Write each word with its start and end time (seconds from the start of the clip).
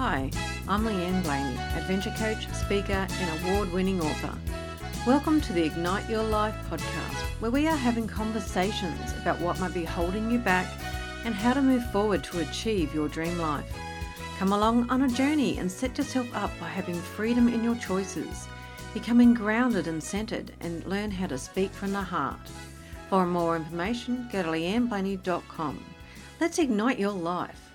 Hi, 0.00 0.30
I'm 0.68 0.84
Leanne 0.84 1.24
Blaney, 1.24 1.58
adventure 1.74 2.14
coach, 2.16 2.48
speaker, 2.54 3.08
and 3.10 3.44
award 3.44 3.72
winning 3.72 4.00
author. 4.00 4.32
Welcome 5.04 5.40
to 5.40 5.52
the 5.52 5.64
Ignite 5.64 6.08
Your 6.08 6.22
Life 6.22 6.54
podcast, 6.70 7.20
where 7.40 7.50
we 7.50 7.66
are 7.66 7.74
having 7.74 8.06
conversations 8.06 9.12
about 9.20 9.40
what 9.40 9.58
might 9.58 9.74
be 9.74 9.82
holding 9.82 10.30
you 10.30 10.38
back 10.38 10.68
and 11.24 11.34
how 11.34 11.52
to 11.52 11.60
move 11.60 11.84
forward 11.90 12.22
to 12.22 12.38
achieve 12.42 12.94
your 12.94 13.08
dream 13.08 13.38
life. 13.38 13.76
Come 14.38 14.52
along 14.52 14.88
on 14.88 15.02
a 15.02 15.08
journey 15.08 15.58
and 15.58 15.68
set 15.68 15.98
yourself 15.98 16.28
up 16.32 16.52
by 16.60 16.68
having 16.68 16.94
freedom 16.94 17.48
in 17.48 17.64
your 17.64 17.74
choices, 17.74 18.46
becoming 18.94 19.34
grounded 19.34 19.88
and 19.88 20.00
centered, 20.00 20.52
and 20.60 20.86
learn 20.86 21.10
how 21.10 21.26
to 21.26 21.36
speak 21.36 21.72
from 21.72 21.92
the 21.92 22.02
heart. 22.02 22.38
For 23.10 23.26
more 23.26 23.56
information, 23.56 24.28
go 24.30 24.44
to 24.44 24.48
leanneblaney.com. 24.50 25.84
Let's 26.38 26.60
ignite 26.60 27.00
your 27.00 27.10
life. 27.10 27.67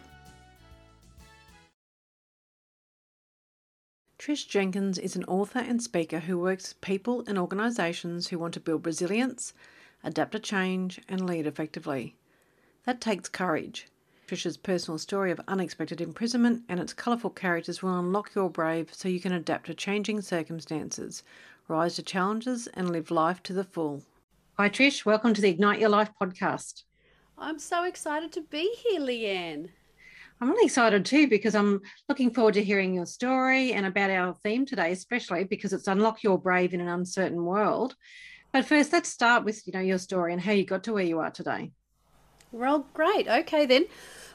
Trish 4.23 4.48
Jenkins 4.48 4.98
is 4.98 5.18
an 5.18 5.26
author 5.26 5.59
and 5.59 5.84
speaker 5.84 6.20
who 6.20 6.40
works 6.40 6.70
with 6.70 6.80
people 6.80 7.26
and 7.27 7.38
organisations 7.38 8.30
who 8.30 8.40
want 8.40 8.54
to 8.54 8.62
build 8.62 8.86
resilience, 8.86 9.54
adapt 10.02 10.32
to 10.32 10.40
change, 10.40 11.02
and 11.09 11.26
lead 11.26 11.46
effectively. 11.46 12.16
That 12.86 13.02
takes 13.02 13.27
courage. 13.27 13.90
Trish's 14.26 14.55
personal 14.55 14.98
story 14.98 15.30
of 15.30 15.41
unexpected 15.49 15.99
imprisonment 15.99 16.63
and 16.70 16.80
its 16.80 16.94
colourful 16.94 17.32
characters 17.32 17.84
will 17.84 17.99
unlock 17.99 18.34
your 18.34 18.49
brave 18.49 18.94
so 18.94 19.09
you 19.09 19.20
can 19.20 19.34
adapt 19.34 19.66
to 19.66 19.73
changing 19.73 20.22
circumstances, 20.22 21.24
rise 21.68 21.96
to 21.96 22.02
challenges, 22.02 22.68
and 22.68 22.94
live 22.94 23.12
life 23.12 23.44
to 23.44 23.52
the 23.52 23.66
full. 23.66 24.04
Hi, 24.54 24.70
Trish. 24.70 25.04
Welcome 25.04 25.34
to 25.34 25.41
the 25.41 25.49
Ignite 25.49 25.82
Your 25.82 25.90
Life 25.90 26.12
podcast. 26.21 26.84
I'm 27.38 27.60
so 27.60 27.84
excited 27.84 28.32
to 28.32 28.41
be 28.41 28.74
here, 28.88 29.02
Leanne. 29.02 29.71
I'm 30.43 30.49
really 30.49 30.65
excited 30.65 31.05
too 31.05 31.29
because 31.29 31.55
I'm 31.55 31.79
looking 32.09 32.33
forward 32.33 32.55
to 32.55 32.63
hearing 32.65 32.93
your 32.93 33.05
story 33.05 33.71
and 33.71 33.85
about 33.85 34.09
our 34.09 34.34
theme 34.43 34.65
today, 34.65 34.91
especially 34.91 35.45
because 35.45 35.71
it's 35.71 35.88
unlock 35.88 36.21
your 36.21 36.37
brave 36.37 36.73
in 36.73 36.81
an 36.81 36.90
uncertain 36.90 37.45
world. 37.45 37.95
But 38.51 38.65
first, 38.65 38.91
let's 38.91 39.07
start 39.07 39.45
with 39.45 39.65
you 39.65 39.71
know 39.71 39.79
your 39.79 39.99
story 39.99 40.34
and 40.34 40.41
how 40.41 40.51
you 40.51 40.65
got 40.65 40.84
to 40.84 40.91
where 40.91 41.05
you 41.05 41.20
are 41.20 41.31
today. 41.31 41.71
Well, 42.51 42.85
great. 42.93 43.26
Okay 43.26 43.65
then. 43.65 43.85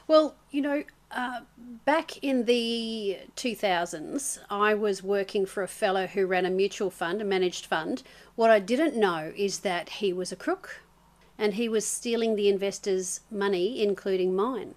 Well, 0.07 0.35
you 0.49 0.63
know, 0.63 0.83
uh, 1.11 1.41
back 1.85 2.23
in 2.23 2.45
the 2.45 3.19
2000s, 3.35 4.39
I 4.49 4.73
was 4.73 5.03
working 5.03 5.45
for 5.45 5.61
a 5.61 5.67
fellow 5.67 6.07
who 6.07 6.25
ran 6.25 6.47
a 6.47 6.49
mutual 6.49 6.89
fund, 6.89 7.21
a 7.21 7.23
managed 7.23 7.67
fund. 7.67 8.01
What 8.33 8.49
I 8.49 8.57
didn't 8.57 8.99
know 8.99 9.31
is 9.35 9.59
that 9.59 9.89
he 9.89 10.11
was 10.11 10.31
a 10.31 10.35
crook 10.35 10.81
and 11.37 11.53
he 11.53 11.69
was 11.69 11.85
stealing 11.85 12.35
the 12.35 12.49
investors' 12.49 13.19
money, 13.29 13.83
including 13.83 14.35
mine 14.35 14.73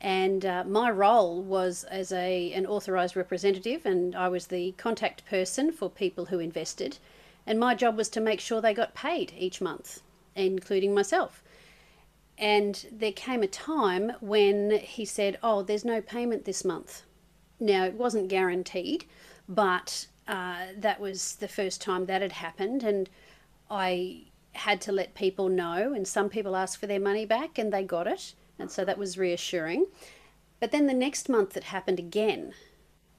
and 0.00 0.44
uh, 0.44 0.64
my 0.64 0.90
role 0.90 1.40
was 1.42 1.84
as 1.84 2.12
a 2.12 2.52
an 2.52 2.66
authorized 2.66 3.16
representative 3.16 3.86
and 3.86 4.14
I 4.14 4.28
was 4.28 4.48
the 4.48 4.72
contact 4.72 5.24
person 5.26 5.72
for 5.72 5.88
people 5.88 6.26
who 6.26 6.38
invested. 6.38 6.98
And 7.46 7.60
my 7.60 7.74
job 7.74 7.96
was 7.96 8.08
to 8.10 8.20
make 8.20 8.40
sure 8.40 8.60
they 8.60 8.74
got 8.74 8.94
paid 8.94 9.32
each 9.36 9.60
month 9.60 10.02
including 10.36 10.92
myself. 10.92 11.42
And 12.36 12.86
there 12.90 13.12
came 13.12 13.42
a 13.42 13.46
time 13.46 14.12
when 14.20 14.72
he 14.72 15.04
said 15.04 15.38
oh 15.42 15.62
there's 15.62 15.84
no 15.84 16.00
payment 16.00 16.44
this 16.44 16.64
month. 16.64 17.02
Now 17.60 17.84
it 17.84 17.94
wasn't 17.94 18.28
guaranteed 18.28 19.06
but 19.48 20.06
uh, 20.26 20.66
that 20.76 21.00
was 21.00 21.36
the 21.36 21.48
first 21.48 21.80
time 21.80 22.06
that 22.06 22.22
had 22.22 22.32
happened 22.32 22.82
and 22.82 23.08
I 23.70 24.24
had 24.52 24.80
to 24.82 24.92
let 24.92 25.14
people 25.14 25.48
know 25.48 25.92
and 25.92 26.06
some 26.06 26.28
people 26.28 26.56
asked 26.56 26.78
for 26.78 26.86
their 26.86 27.00
money 27.00 27.26
back 27.26 27.58
and 27.58 27.72
they 27.72 27.82
got 27.82 28.06
it 28.06 28.34
and 28.58 28.70
so 28.70 28.84
that 28.84 28.98
was 28.98 29.18
reassuring. 29.18 29.86
But 30.60 30.70
then 30.70 30.86
the 30.86 30.94
next 30.94 31.28
month 31.28 31.56
it 31.56 31.64
happened 31.64 31.98
again, 31.98 32.54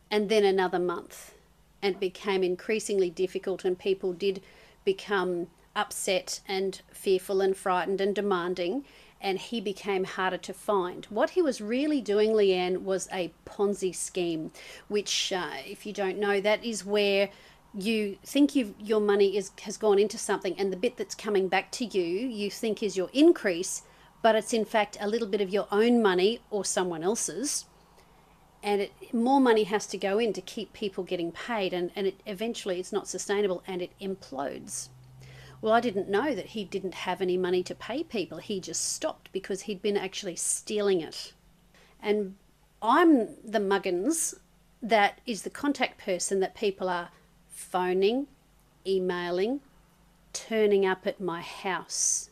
and 0.09 0.29
then 0.29 0.43
another 0.43 0.79
month. 0.79 1.33
And 1.81 1.99
became 1.99 2.43
increasingly 2.43 3.11
difficult, 3.11 3.63
and 3.63 3.77
people 3.77 4.13
did 4.13 4.41
become 4.83 5.47
upset 5.75 6.39
and 6.47 6.81
fearful 6.91 7.41
and 7.41 7.55
frightened 7.55 8.01
and 8.01 8.15
demanding. 8.15 8.85
And 9.21 9.37
he 9.37 9.61
became 9.61 10.03
harder 10.03 10.37
to 10.37 10.53
find. 10.53 11.05
What 11.05 11.31
he 11.31 11.41
was 11.41 11.61
really 11.61 12.01
doing, 12.01 12.31
Leanne, 12.31 12.81
was 12.81 13.07
a 13.11 13.31
Ponzi 13.45 13.93
scheme, 13.93 14.51
which, 14.87 15.31
uh, 15.31 15.57
if 15.65 15.85
you 15.85 15.93
don't 15.93 16.17
know, 16.17 16.41
that 16.41 16.63
is 16.63 16.85
where 16.85 17.29
you 17.77 18.17
think 18.23 18.55
you 18.55 18.73
your 18.79 19.01
money 19.01 19.35
is 19.35 19.51
has 19.61 19.75
gone 19.75 19.99
into 19.99 20.17
something 20.17 20.55
and 20.57 20.71
the 20.71 20.77
bit 20.77 20.95
that's 20.95 21.13
coming 21.13 21.49
back 21.49 21.71
to 21.71 21.83
you 21.83 22.03
you 22.03 22.49
think 22.49 22.81
is 22.81 22.95
your 22.95 23.09
increase 23.11 23.81
but 24.25 24.33
it's 24.33 24.53
in 24.53 24.65
fact 24.65 24.97
a 24.99 25.07
little 25.07 25.27
bit 25.27 25.39
of 25.39 25.51
your 25.51 25.67
own 25.71 26.01
money 26.01 26.39
or 26.49 26.65
someone 26.65 27.03
else's. 27.03 27.65
And 28.63 28.81
it, 28.81 29.13
more 29.13 29.39
money 29.39 29.65
has 29.65 29.85
to 29.85 29.99
go 29.99 30.17
in 30.17 30.33
to 30.33 30.41
keep 30.41 30.73
people 30.73 31.03
getting 31.03 31.31
paid, 31.31 31.73
and, 31.73 31.91
and 31.95 32.07
it, 32.07 32.21
eventually 32.25 32.79
it's 32.79 32.91
not 32.91 33.07
sustainable 33.07 33.61
and 33.67 33.83
it 33.83 33.91
implodes. 34.01 34.89
Well, 35.61 35.73
I 35.73 35.79
didn't 35.79 36.09
know 36.09 36.33
that 36.33 36.47
he 36.47 36.63
didn't 36.65 36.95
have 36.95 37.21
any 37.21 37.37
money 37.37 37.61
to 37.65 37.75
pay 37.75 38.03
people. 38.03 38.39
He 38.39 38.59
just 38.59 38.95
stopped 38.95 39.31
because 39.31 39.61
he'd 39.61 39.83
been 39.83 39.95
actually 39.95 40.37
stealing 40.37 41.01
it. 41.01 41.33
And 42.01 42.33
I'm 42.81 43.27
the 43.43 43.59
muggins 43.59 44.33
that 44.81 45.21
is 45.27 45.43
the 45.43 45.51
contact 45.51 46.03
person 46.03 46.39
that 46.39 46.55
people 46.55 46.89
are 46.89 47.09
phoning, 47.47 48.25
emailing, 48.87 49.59
turning 50.33 50.83
up 50.83 51.05
at 51.05 51.21
my 51.21 51.41
house, 51.41 52.31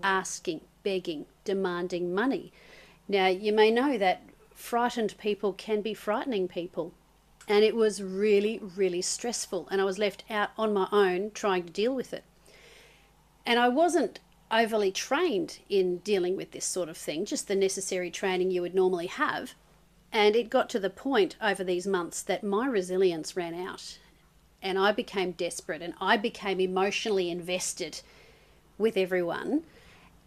asking, 0.00 0.60
begging, 0.82 1.26
demanding 1.44 2.14
money. 2.14 2.52
Now, 3.08 3.26
you 3.26 3.52
may 3.52 3.70
know 3.70 3.96
that 3.98 4.22
frightened 4.54 5.16
people 5.18 5.52
can 5.52 5.80
be 5.80 5.94
frightening 5.94 6.48
people. 6.48 6.92
And 7.46 7.64
it 7.64 7.74
was 7.74 8.02
really, 8.02 8.60
really 8.76 9.00
stressful. 9.00 9.68
And 9.70 9.80
I 9.80 9.84
was 9.84 9.98
left 9.98 10.24
out 10.28 10.50
on 10.58 10.74
my 10.74 10.88
own 10.92 11.30
trying 11.30 11.64
to 11.64 11.72
deal 11.72 11.94
with 11.94 12.12
it. 12.12 12.24
And 13.46 13.58
I 13.58 13.68
wasn't 13.68 14.20
overly 14.50 14.92
trained 14.92 15.60
in 15.68 15.98
dealing 15.98 16.36
with 16.36 16.50
this 16.50 16.64
sort 16.64 16.88
of 16.88 16.96
thing, 16.96 17.24
just 17.24 17.48
the 17.48 17.54
necessary 17.54 18.10
training 18.10 18.50
you 18.50 18.60
would 18.62 18.74
normally 18.74 19.06
have. 19.06 19.54
And 20.12 20.36
it 20.36 20.50
got 20.50 20.68
to 20.70 20.78
the 20.78 20.90
point 20.90 21.36
over 21.40 21.64
these 21.64 21.86
months 21.86 22.20
that 22.22 22.44
my 22.44 22.66
resilience 22.66 23.36
ran 23.36 23.54
out. 23.54 23.98
And 24.60 24.78
I 24.78 24.92
became 24.92 25.32
desperate 25.32 25.82
and 25.82 25.94
I 26.00 26.16
became 26.16 26.60
emotionally 26.60 27.30
invested 27.30 28.00
with 28.76 28.96
everyone 28.96 29.64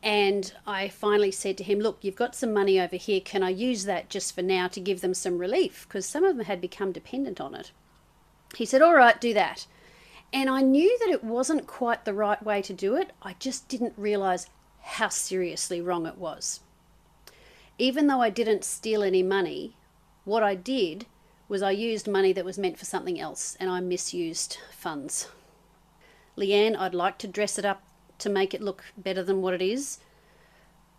and 0.04 0.54
I 0.66 0.88
finally 0.88 1.32
said 1.32 1.58
to 1.58 1.64
him, 1.64 1.80
Look, 1.80 2.00
you've 2.02 2.16
got 2.16 2.36
some 2.36 2.54
money 2.54 2.80
over 2.80 2.96
here. 2.96 3.22
Can 3.22 3.44
I 3.44 3.50
use 3.50 3.86
that 3.86 4.10
just 4.10 4.34
for 4.34 4.42
now 4.42 4.68
to 4.70 4.80
give 4.80 5.02
them 5.02 5.14
some 5.14 5.38
relief? 5.38 5.86
Because 5.88 6.06
some 6.06 6.24
of 6.24 6.38
them 6.38 6.46
had 6.46 6.60
become 6.60 6.92
dependent 6.92 7.40
on 7.40 7.54
it. 7.54 7.72
He 8.56 8.66
said, 8.66 8.82
All 8.82 8.96
right, 8.96 9.22
do 9.22 9.34
that. 9.34 9.68
And 10.34 10.50
I 10.50 10.62
knew 10.62 10.98
that 11.00 11.10
it 11.10 11.24
wasn't 11.24 11.68
quite 11.68 12.06
the 12.06 12.14
right 12.14 12.42
way 12.42 12.62
to 12.64 12.74
do 12.74 12.96
it. 12.96 13.12
I 13.22 13.36
just 13.38 13.68
didn't 13.68 13.94
realize 13.98 14.48
how 14.82 15.10
seriously 15.10 15.82
wrong 15.82 16.08
it 16.08 16.18
was. 16.18 16.62
Even 17.78 18.08
though 18.08 18.22
I 18.22 18.30
didn't 18.30 18.64
steal 18.64 19.04
any 19.04 19.22
money, 19.22 19.76
what 20.24 20.42
I 20.42 20.56
did 20.56 21.06
was 21.48 21.62
I 21.62 21.72
used 21.72 22.08
money 22.08 22.32
that 22.34 22.46
was 22.46 22.58
meant 22.58 22.80
for 22.80 22.86
something 22.86 23.20
else 23.20 23.58
and 23.60 23.70
I 23.70 23.82
misused 23.82 24.58
funds. 24.72 25.28
Leanne, 26.38 26.78
I'd 26.78 26.96
like 26.96 27.18
to 27.20 27.28
dress 27.28 27.60
it 27.60 27.66
up 27.66 27.84
to 28.22 28.30
make 28.30 28.54
it 28.54 28.62
look 28.62 28.84
better 28.98 29.24
than 29.24 29.42
what 29.42 29.54
it 29.54 29.62
is. 29.62 30.00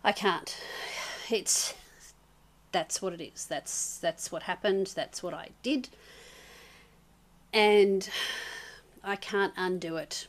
I 0.03 0.11
can't. 0.11 0.55
It's 1.29 1.73
that's 2.71 3.01
what 3.01 3.13
it 3.13 3.21
is. 3.21 3.45
That's 3.45 3.97
that's 3.99 4.31
what 4.31 4.43
happened. 4.43 4.93
That's 4.95 5.23
what 5.23 5.33
I 5.33 5.49
did. 5.61 5.89
And 7.53 8.09
I 9.03 9.15
can't 9.15 9.53
undo 9.55 9.97
it. 9.97 10.27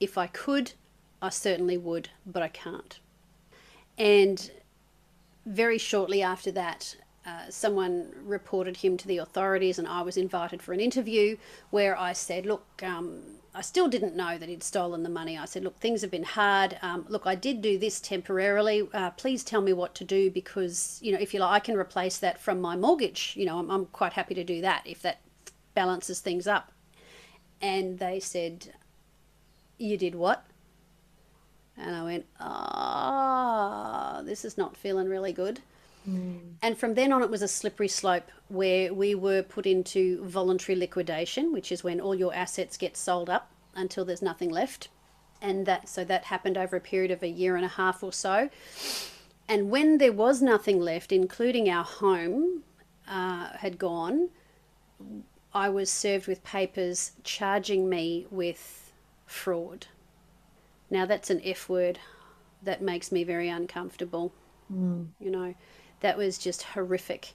If 0.00 0.18
I 0.18 0.26
could, 0.26 0.72
I 1.20 1.28
certainly 1.28 1.76
would, 1.76 2.08
but 2.26 2.42
I 2.42 2.48
can't. 2.48 2.98
And 3.98 4.50
very 5.46 5.78
shortly 5.78 6.22
after 6.22 6.50
that, 6.52 6.96
uh, 7.24 7.50
someone 7.50 8.12
reported 8.24 8.78
him 8.78 8.96
to 8.96 9.06
the 9.06 9.18
authorities, 9.18 9.78
and 9.78 9.86
I 9.86 10.02
was 10.02 10.16
invited 10.16 10.62
for 10.62 10.72
an 10.72 10.80
interview 10.80 11.36
where 11.70 11.96
I 11.96 12.12
said, 12.14 12.46
Look, 12.46 12.82
um, 12.82 13.20
I 13.54 13.60
still 13.60 13.86
didn't 13.86 14.16
know 14.16 14.38
that 14.38 14.48
he'd 14.48 14.62
stolen 14.62 15.02
the 15.02 15.10
money. 15.10 15.36
I 15.36 15.44
said, 15.44 15.62
Look, 15.62 15.78
things 15.78 16.00
have 16.00 16.10
been 16.10 16.22
hard. 16.22 16.78
Um, 16.80 17.04
look, 17.08 17.26
I 17.26 17.34
did 17.34 17.60
do 17.60 17.78
this 17.78 18.00
temporarily. 18.00 18.88
Uh, 18.94 19.10
please 19.10 19.44
tell 19.44 19.60
me 19.60 19.74
what 19.74 19.94
to 19.96 20.04
do 20.04 20.30
because, 20.30 20.98
you 21.02 21.12
know, 21.12 21.18
if 21.20 21.34
you 21.34 21.40
like, 21.40 21.50
I 21.50 21.60
can 21.60 21.76
replace 21.76 22.16
that 22.18 22.40
from 22.40 22.60
my 22.60 22.76
mortgage. 22.76 23.34
You 23.36 23.44
know, 23.44 23.58
I'm, 23.58 23.70
I'm 23.70 23.86
quite 23.86 24.14
happy 24.14 24.34
to 24.34 24.44
do 24.44 24.62
that 24.62 24.82
if 24.86 25.02
that 25.02 25.20
balances 25.74 26.20
things 26.20 26.46
up. 26.46 26.72
And 27.60 27.98
they 27.98 28.20
said, 28.20 28.72
You 29.76 29.98
did 29.98 30.14
what? 30.14 30.46
And 31.76 31.94
I 31.94 32.02
went, 32.04 32.26
Ah, 32.40 34.18
oh, 34.18 34.24
this 34.24 34.46
is 34.46 34.56
not 34.56 34.78
feeling 34.78 35.08
really 35.10 35.32
good. 35.32 35.60
Mm. 36.08 36.54
And 36.62 36.78
from 36.78 36.94
then 36.94 37.12
on, 37.12 37.22
it 37.22 37.30
was 37.30 37.42
a 37.42 37.48
slippery 37.48 37.88
slope 37.88 38.30
where 38.48 38.92
we 38.92 39.14
were 39.14 39.42
put 39.42 39.66
into 39.66 40.24
voluntary 40.24 40.76
liquidation, 40.76 41.52
which 41.52 41.70
is 41.72 41.84
when 41.84 42.00
all 42.00 42.14
your 42.14 42.34
assets 42.34 42.76
get 42.76 42.96
sold 42.96 43.30
up 43.30 43.50
until 43.74 44.04
there's 44.04 44.22
nothing 44.22 44.50
left. 44.50 44.88
And 45.40 45.66
that 45.66 45.88
so 45.88 46.04
that 46.04 46.24
happened 46.24 46.56
over 46.56 46.76
a 46.76 46.80
period 46.80 47.10
of 47.10 47.22
a 47.22 47.28
year 47.28 47.56
and 47.56 47.64
a 47.64 47.68
half 47.68 48.02
or 48.02 48.12
so. 48.12 48.48
And 49.48 49.70
when 49.70 49.98
there 49.98 50.12
was 50.12 50.40
nothing 50.40 50.80
left, 50.80 51.10
including 51.10 51.68
our 51.68 51.84
home, 51.84 52.62
uh, 53.08 53.48
had 53.56 53.76
gone, 53.76 54.30
I 55.52 55.68
was 55.68 55.90
served 55.90 56.26
with 56.26 56.44
papers 56.44 57.12
charging 57.24 57.88
me 57.88 58.26
with 58.30 58.92
fraud. 59.26 59.86
Now, 60.90 61.06
that's 61.06 61.30
an 61.30 61.40
F 61.44 61.68
word 61.68 61.98
that 62.62 62.80
makes 62.80 63.10
me 63.10 63.24
very 63.24 63.48
uncomfortable. 63.48 64.32
Mm. 64.72 65.08
You 65.18 65.30
know, 65.30 65.54
that 66.02 66.16
was 66.16 66.38
just 66.38 66.62
horrific. 66.62 67.32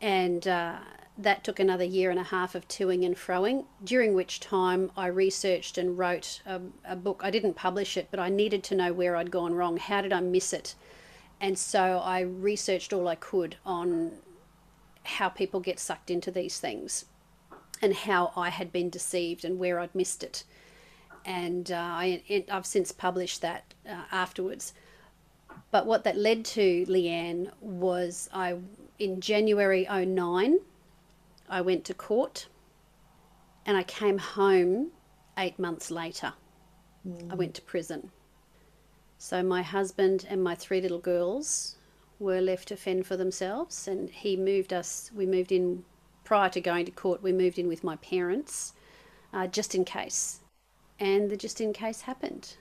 And 0.00 0.46
uh, 0.46 0.76
that 1.16 1.42
took 1.42 1.58
another 1.58 1.84
year 1.84 2.10
and 2.10 2.18
a 2.18 2.24
half 2.24 2.54
of 2.54 2.68
toing 2.68 3.04
and 3.04 3.16
froing, 3.16 3.64
during 3.82 4.14
which 4.14 4.40
time 4.40 4.90
I 4.96 5.06
researched 5.06 5.78
and 5.78 5.98
wrote 5.98 6.40
a, 6.46 6.60
a 6.84 6.96
book. 6.96 7.22
I 7.24 7.30
didn't 7.30 7.54
publish 7.54 7.96
it, 7.96 8.08
but 8.10 8.20
I 8.20 8.28
needed 8.28 8.62
to 8.64 8.74
know 8.74 8.92
where 8.92 9.16
I'd 9.16 9.30
gone 9.30 9.54
wrong. 9.54 9.76
How 9.76 10.00
did 10.00 10.12
I 10.12 10.20
miss 10.20 10.52
it? 10.52 10.74
And 11.40 11.58
so 11.58 11.98
I 11.98 12.20
researched 12.20 12.92
all 12.92 13.08
I 13.08 13.14
could 13.14 13.56
on 13.64 14.12
how 15.04 15.28
people 15.28 15.60
get 15.60 15.80
sucked 15.80 16.10
into 16.10 16.30
these 16.30 16.58
things 16.58 17.06
and 17.80 17.94
how 17.94 18.32
I 18.36 18.50
had 18.50 18.72
been 18.72 18.90
deceived 18.90 19.44
and 19.44 19.58
where 19.58 19.78
I'd 19.78 19.94
missed 19.94 20.22
it. 20.22 20.44
And 21.24 21.70
uh, 21.70 21.76
I, 21.76 22.44
I've 22.50 22.66
since 22.66 22.92
published 22.92 23.40
that 23.42 23.74
uh, 23.88 24.02
afterwards. 24.12 24.72
But 25.70 25.86
what 25.86 26.04
that 26.04 26.16
led 26.16 26.44
to, 26.46 26.86
Leanne, 26.86 27.50
was 27.60 28.28
I 28.32 28.56
in 28.98 29.20
January 29.20 29.86
09, 29.90 30.58
I 31.48 31.60
went 31.60 31.84
to 31.84 31.94
court 31.94 32.48
and 33.66 33.76
I 33.76 33.82
came 33.82 34.18
home 34.18 34.92
eight 35.36 35.58
months 35.58 35.90
later. 35.90 36.32
I 37.30 37.34
went 37.34 37.54
to 37.54 37.62
prison. 37.62 38.10
So 39.18 39.42
my 39.42 39.62
husband 39.62 40.26
and 40.28 40.42
my 40.42 40.54
three 40.54 40.80
little 40.80 40.98
girls 40.98 41.76
were 42.18 42.40
left 42.40 42.68
to 42.68 42.76
fend 42.76 43.06
for 43.06 43.16
themselves, 43.16 43.86
and 43.86 44.10
he 44.10 44.36
moved 44.36 44.72
us. 44.72 45.10
We 45.14 45.26
moved 45.26 45.52
in 45.52 45.84
prior 46.24 46.48
to 46.50 46.60
going 46.60 46.84
to 46.86 46.90
court. 46.90 47.22
We 47.22 47.32
moved 47.32 47.58
in 47.58 47.68
with 47.68 47.84
my 47.84 47.96
parents, 47.96 48.74
uh, 49.32 49.46
just 49.46 49.74
in 49.74 49.84
case, 49.84 50.40
and 50.98 51.30
the 51.30 51.36
just 51.36 51.60
in 51.60 51.72
case 51.72 52.02
happened. 52.02 52.56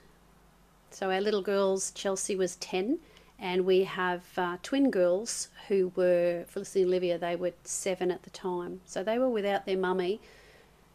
So 0.91 1.11
our 1.11 1.21
little 1.21 1.41
girls, 1.41 1.91
Chelsea 1.91 2.35
was 2.35 2.57
ten, 2.57 2.99
and 3.39 3.65
we 3.65 3.83
have 3.85 4.23
uh, 4.37 4.57
twin 4.63 4.91
girls 4.91 5.49
who 5.69 5.93
were 5.95 6.45
Felicity 6.49 6.81
and 6.81 6.89
Olivia. 6.89 7.17
They 7.17 7.35
were 7.37 7.53
seven 7.63 8.11
at 8.11 8.23
the 8.23 8.29
time, 8.31 8.81
so 8.85 9.03
they 9.03 9.17
were 9.19 9.29
without 9.29 9.65
their 9.65 9.77
mummy, 9.77 10.19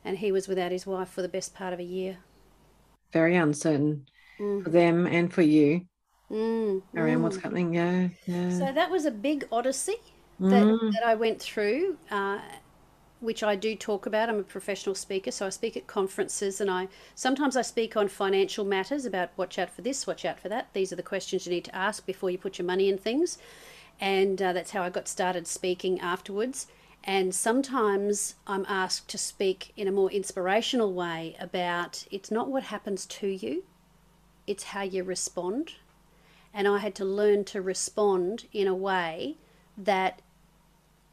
and 0.05 0.19
he 0.19 0.33
was 0.33 0.49
without 0.49 0.73
his 0.73 0.87
wife 0.87 1.11
for 1.11 1.23
the 1.23 1.29
best 1.29 1.55
part 1.55 1.73
of 1.75 1.81
a 1.81 1.85
year. 1.85 2.19
Very 3.13 3.37
uncertain 3.37 4.07
Mm. 4.39 4.65
for 4.65 4.71
them 4.71 5.07
and 5.07 5.33
for 5.33 5.43
you 5.43 5.87
Mm, 6.31 6.83
around 6.97 7.23
mm. 7.23 7.23
what's 7.23 7.37
happening. 7.39 7.75
Yeah, 7.75 8.09
yeah. 8.27 8.49
So 8.49 8.73
that 8.73 8.91
was 8.91 9.05
a 9.05 9.11
big 9.11 9.47
odyssey 9.51 9.97
that, 10.49 10.69
Mm. 10.69 10.93
that 10.93 11.05
I 11.07 11.15
went 11.15 11.41
through, 11.41 11.99
uh, 12.11 12.41
which 13.23 13.43
I 13.43 13.57
do 13.57 13.75
talk 13.75 14.07
about. 14.07 14.29
I'm 14.29 14.41
a 14.41 14.43
professional 14.43 14.95
speaker, 14.95 15.31
so 15.31 15.47
I 15.47 15.51
speak 15.51 15.77
at 15.77 15.87
conferences, 15.87 16.61
and 16.61 16.71
I 16.71 16.89
sometimes 17.15 17.57
I 17.57 17.63
speak 17.63 17.97
on 17.97 18.09
financial 18.09 18.65
matters 18.65 19.05
about 19.05 19.31
watch 19.37 19.59
out 19.59 19.71
for 19.71 19.83
this, 19.83 20.07
watch 20.07 20.25
out 20.25 20.41
for 20.41 20.49
that. 20.49 20.69
These 20.73 20.93
are 20.93 20.97
the 20.97 21.03
questions 21.03 21.47
you 21.47 21.53
need 21.53 21.65
to 21.65 21.75
ask 21.75 22.05
before 22.05 22.31
you 22.31 22.39
put 22.39 22.59
your 22.59 22.67
money 22.67 22.89
in 22.89 22.99
things, 22.99 23.39
and 24.01 24.41
uh, 24.43 24.53
that's 24.53 24.73
how 24.73 24.83
I 24.83 24.91
got 24.91 25.09
started 25.09 25.47
speaking 25.47 26.01
afterwards. 26.01 26.67
And 27.05 27.35
sometimes 27.35 28.37
I'm 28.47 28.65
asked 28.69 29.09
to 29.09 29.19
speak 29.19 29.73
in 29.77 29.89
a 29.89 29.93
more 29.93 30.11
inspirational 30.11 30.93
way 30.93 31.37
about 31.41 32.07
it's 32.13 32.31
not 32.31 32.49
what 32.49 32.65
happens 32.65 33.07
to 33.07 33.27
you, 33.27 33.65
it's 34.47 34.65
how 34.65 34.83
you 34.83 35.03
respond 35.03 35.75
and 36.55 36.69
I 36.69 36.79
had 36.79 36.95
to 36.97 37.05
learn 37.05 37.45
to 37.47 37.63
respond 37.63 38.47
in 38.53 38.67
a 38.67 38.75
way 38.75 39.37
that, 39.77 40.21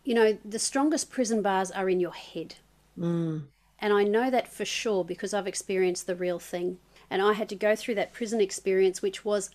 you 0.10 0.16
know, 0.16 0.36
the 0.44 0.58
strongest 0.58 1.12
prison 1.12 1.44
bars 1.44 1.70
are 1.70 1.88
in 1.88 2.00
your 2.00 2.16
head. 2.16 2.56
Mm. 2.98 3.44
And 3.78 3.94
I 3.94 4.04
know 4.04 4.32
that 4.32 4.52
for 4.52 4.66
sure 4.66 5.06
because 5.06 5.36
I've 5.36 5.46
experienced 5.46 6.08
the 6.08 6.16
real 6.16 6.40
thing. 6.40 6.80
And 7.12 7.22
I 7.22 7.34
had 7.34 7.48
to 7.50 7.56
go 7.56 7.76
through 7.76 7.94
that 7.94 8.12
prison 8.12 8.42
experience, 8.42 9.04
which 9.04 9.24
was 9.24 9.52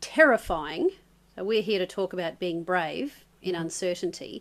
terrifying. 0.00 0.90
So 1.34 1.42
we're 1.42 1.62
here 1.62 1.80
to 1.80 1.86
talk 1.86 2.12
about 2.12 2.38
being 2.38 2.62
brave 2.62 3.24
in 3.42 3.56
uncertainty, 3.56 4.40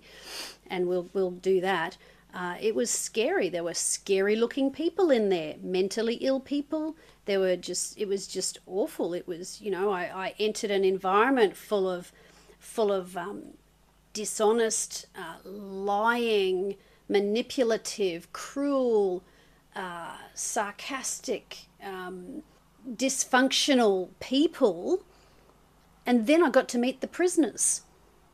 and 0.67 0.87
we'll 0.87 1.09
we'll 1.13 1.31
do 1.31 1.59
that. 1.61 1.97
Uh, 2.35 2.57
it 2.61 2.75
was 2.75 2.91
scary. 2.91 3.49
There 3.49 3.63
were 3.63 3.73
scary 3.73 4.35
looking 4.35 4.69
people 4.69 5.09
in 5.09 5.29
there, 5.29 5.55
mentally 5.63 6.15
ill 6.21 6.39
people. 6.39 6.95
There 7.25 7.39
were 7.39 7.55
just 7.55 7.97
it 7.97 8.07
was 8.07 8.27
just 8.27 8.59
awful. 8.67 9.15
It 9.15 9.27
was 9.27 9.59
you 9.59 9.71
know 9.71 9.89
I, 9.89 10.03
I 10.03 10.35
entered 10.37 10.69
an 10.69 10.83
environment 10.83 11.57
full 11.57 11.89
of 11.89 12.11
full 12.59 12.91
of 12.91 13.17
um, 13.17 13.53
dishonest, 14.17 15.05
uh, 15.15 15.35
lying, 15.45 16.75
manipulative, 17.07 18.33
cruel, 18.33 19.23
uh, 19.75 20.17
sarcastic, 20.33 21.67
um, 21.83 22.41
dysfunctional 22.95 24.09
people. 24.19 25.03
And 26.03 26.25
then 26.25 26.43
I 26.43 26.49
got 26.49 26.67
to 26.69 26.79
meet 26.79 27.01
the 27.01 27.07
prisoners. 27.07 27.83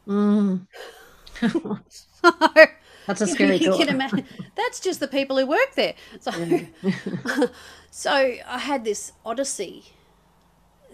Mm. 0.07 0.67
That's 3.05 3.19
a 3.19 3.27
scary 3.35 3.57
you 3.57 3.75
can 3.75 3.89
imagine 3.89 4.25
that's 4.55 4.79
just 4.79 5.01
the 5.01 5.09
people 5.09 5.37
who 5.37 5.45
work 5.45 5.75
there. 5.75 5.95
So, 6.21 6.31
so 7.91 8.11
I 8.11 8.59
had 8.59 8.85
this 8.85 9.11
odyssey 9.25 9.83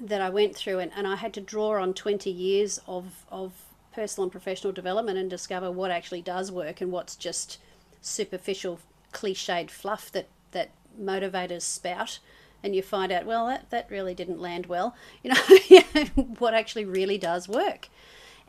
that 0.01 0.19
I 0.19 0.31
went 0.31 0.55
through, 0.55 0.79
and, 0.79 0.91
and 0.95 1.05
I 1.05 1.17
had 1.17 1.33
to 1.33 1.41
draw 1.41 1.79
on 1.79 1.93
20 1.93 2.31
years 2.31 2.79
of, 2.87 3.25
of 3.29 3.68
personal 3.91 4.23
and 4.25 4.31
professional 4.31 4.73
development 4.73 5.17
and 5.17 5.29
discover 5.29 5.71
what 5.71 5.91
actually 5.91 6.21
does 6.21 6.51
work 6.51 6.81
and 6.81 6.91
what's 6.91 7.15
just 7.15 7.57
superficial, 8.01 8.79
cliched 9.13 9.69
fluff 9.69 10.11
that, 10.11 10.27
that 10.51 10.71
motivators 10.99 11.61
spout. 11.63 12.19
And 12.61 12.75
you 12.75 12.81
find 12.81 13.11
out, 13.11 13.25
well, 13.25 13.47
that, 13.47 13.69
that 13.69 13.89
really 13.89 14.13
didn't 14.13 14.41
land 14.41 14.65
well. 14.65 14.95
You 15.23 15.31
know, 15.31 16.23
what 16.39 16.53
actually 16.53 16.85
really 16.85 17.17
does 17.17 17.47
work. 17.47 17.89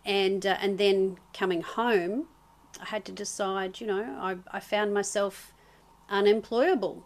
And, 0.04 0.46
uh, 0.46 0.56
and 0.60 0.78
then 0.78 1.18
coming 1.32 1.62
home, 1.62 2.26
I 2.80 2.86
had 2.86 3.04
to 3.06 3.12
decide, 3.12 3.80
you 3.80 3.86
know, 3.86 4.02
I, 4.20 4.36
I 4.50 4.60
found 4.60 4.94
myself 4.94 5.52
unemployable. 6.08 7.04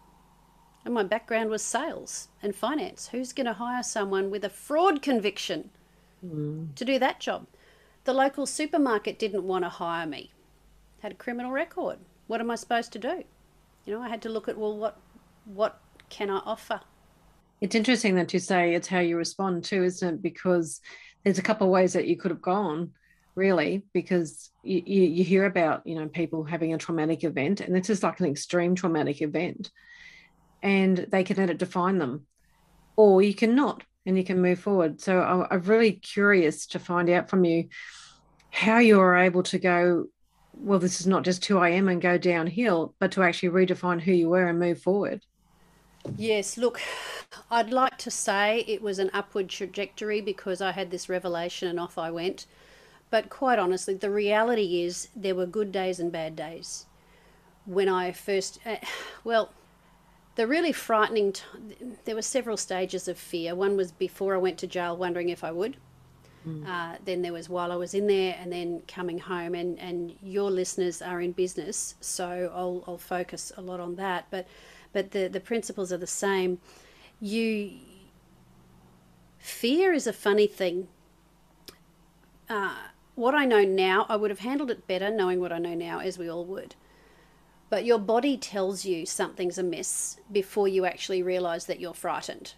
And 0.85 0.95
my 0.95 1.03
background 1.03 1.51
was 1.51 1.63
sales 1.63 2.29
and 2.43 2.55
finance. 2.55 3.09
Who's 3.09 3.33
going 3.33 3.47
to 3.47 3.55
hire 3.55 3.83
someone 3.83 4.31
with 4.31 4.45
a 4.45 4.51
fraud 4.51 5.01
conviction 5.03 5.71
to 6.77 6.85
do 6.85 6.99
that 6.99 7.21
job? 7.21 7.47
The 8.05 8.13
local 8.13 8.45
supermarket 8.45 9.19
didn't 9.19 9.45
want 9.45 9.65
to 9.65 9.71
hire 9.71 10.07
me, 10.07 10.31
had 11.01 11.13
a 11.13 11.15
criminal 11.15 11.51
record. 11.51 11.99
What 12.27 12.41
am 12.41 12.51
I 12.51 12.55
supposed 12.55 12.93
to 12.93 12.99
do? 12.99 13.25
You 13.87 13.95
know, 13.95 14.03
I 14.03 14.09
had 14.11 14.21
to 14.23 14.29
look 14.29 14.47
at, 14.47 14.59
well, 14.59 14.77
what, 14.77 14.99
what 15.47 15.81
can 16.11 16.29
I 16.29 16.39
offer? 16.45 16.81
It's 17.63 17.75
interesting 17.75 18.15
that 18.17 18.35
you 18.35 18.41
say 18.41 18.75
it's 18.75 18.89
how 18.89 18.99
you 19.01 19.17
respond 19.17 19.65
too, 19.65 19.85
isn't 19.85 20.17
it? 20.17 20.23
Because 20.23 20.83
there's 21.23 21.39
a 21.39 21.43
couple 21.43 21.67
of 21.67 21.73
ways 21.73 21.95
that 21.95 22.07
you 22.07 22.17
could 22.17 22.31
have 22.31 22.43
gone, 22.43 22.91
really, 23.35 23.85
because 23.95 24.51
you, 24.63 24.83
you, 24.85 25.03
you 25.05 25.25
hear 25.25 25.47
about, 25.47 25.87
you 25.87 25.95
know, 25.95 26.07
people 26.07 26.45
having 26.45 26.75
a 26.75 26.79
traumatic 26.79 27.25
event, 27.25 27.61
and 27.61 27.75
this 27.75 27.89
is 27.89 28.03
like 28.03 28.21
an 28.21 28.27
extreme 28.27 28.75
traumatic 28.75 29.23
event, 29.23 29.71
and 30.63 31.07
they 31.11 31.25
can 31.25 31.39
let 31.39 31.49
it 31.49 31.59
define 31.59 31.97
them, 31.97 32.27
or 32.97 33.23
you 33.23 33.35
cannot, 33.35 33.83
and 34.07 34.17
you 34.17 34.25
can 34.25 34.41
move 34.41 34.59
forward. 34.59 35.01
So 35.01 35.21
I'm 35.21 35.61
really 35.63 35.93
curious 35.93 36.67
to 36.69 36.79
find 36.79 37.09
out 37.11 37.31
from 37.31 37.45
you 37.45 37.69
how 38.51 38.79
you 38.79 39.01
are 39.01 39.17
able 39.17 39.43
to 39.45 39.59
go, 39.59 40.07
well, 40.53 40.79
this 40.79 41.01
is 41.01 41.07
not 41.07 41.25
just 41.25 41.45
who 41.47 41.59
I 41.59 41.71
am 41.71 41.89
and 41.89 42.01
go 42.01 42.19
downhill, 42.19 42.95
but 43.01 43.13
to 43.13 43.23
actually 43.23 43.49
redefine 43.51 44.01
who 44.01 44.13
you 44.13 44.29
were 44.29 44.47
and 44.49 44.59
move 44.59 44.81
forward. 44.81 45.23
Yes, 46.17 46.57
look, 46.57 46.81
I'd 47.51 47.73
like 47.73 47.99
to 47.99 48.11
say 48.11 48.65
it 48.69 48.83
was 48.83 48.99
an 48.99 49.11
upward 49.13 49.49
trajectory 49.49 50.21
because 50.21 50.61
I 50.61 50.73
had 50.73 50.91
this 50.91 51.09
revelation 51.09 51.67
and 51.69 51.81
off 51.81 51.99
I 51.99 52.11
went. 52.11 52.47
But 53.11 53.31
quite 53.31 53.59
honestly, 53.59 53.95
the 53.95 54.11
reality 54.11 54.83
is 54.83 55.09
there 55.17 55.35
were 55.35 55.47
good 55.47 55.73
days 55.73 55.99
and 56.01 56.13
bad 56.13 56.37
days. 56.37 56.87
When 57.65 57.89
I 57.89 58.13
first, 58.13 58.59
uh, 58.67 58.77
well, 59.25 59.53
the 60.37 60.47
really 60.47 60.73
frightening, 60.73 61.33
t- 61.33 61.43
there 62.05 62.15
were 62.15 62.23
several 62.23 62.57
stages 62.57 63.09
of 63.09 63.19
fear. 63.19 63.55
One 63.55 63.77
was 63.77 63.93
before 63.93 64.35
I 64.35 64.39
went 64.39 64.59
to 64.59 64.67
jail, 64.67 64.97
wondering 64.97 65.29
if 65.29 65.45
I 65.45 65.53
would. 65.53 65.77
Uh, 66.69 66.97
then 67.05 67.23
there 67.23 67.33
was 67.33 67.49
while 67.49 67.73
I 67.73 67.77
was 67.77 67.95
in 67.95 68.07
there, 68.07 68.37
and 68.39 68.53
then 68.53 68.83
coming 68.87 69.19
home. 69.19 69.55
And, 69.55 69.79
and 69.79 70.15
your 70.23 70.51
listeners 70.51 71.01
are 71.01 71.21
in 71.23 71.33
business, 71.33 71.95
so 72.01 72.53
I'll, 72.55 72.85
I'll 72.87 72.99
focus 72.99 73.51
a 73.57 73.63
lot 73.63 73.81
on 73.81 73.97
that. 73.97 74.27
But 74.31 74.47
but 74.93 75.11
the, 75.11 75.29
the 75.29 75.41
principles 75.41 75.93
are 75.93 75.97
the 75.97 76.07
same. 76.07 76.61
You 77.21 77.73
fear 79.39 79.93
is 79.93 80.07
a 80.07 80.13
funny 80.13 80.47
thing. 80.47 80.89
Uh, 82.49 82.75
what 83.15 83.35
I 83.35 83.45
know 83.45 83.63
now, 83.65 84.07
I 84.09 84.17
would 84.17 84.31
have 84.31 84.41
handled 84.41 84.71
it 84.71 84.87
better 84.87 85.11
knowing 85.11 85.41
what 85.41 85.53
I 85.53 85.59
know 85.59 85.75
now, 85.75 85.99
as 86.01 86.19
we 86.19 86.29
all 86.29 86.45
would. 86.45 86.75
But 87.75 87.85
your 87.85 87.99
body 87.99 88.37
tells 88.37 88.85
you 88.85 89.05
something's 89.05 89.59
amiss 89.59 90.19
before 90.31 90.69
you 90.69 90.87
actually 90.87 91.25
realize 91.25 91.67
that 91.67 91.81
you're 91.81 91.93
frightened. 91.93 92.55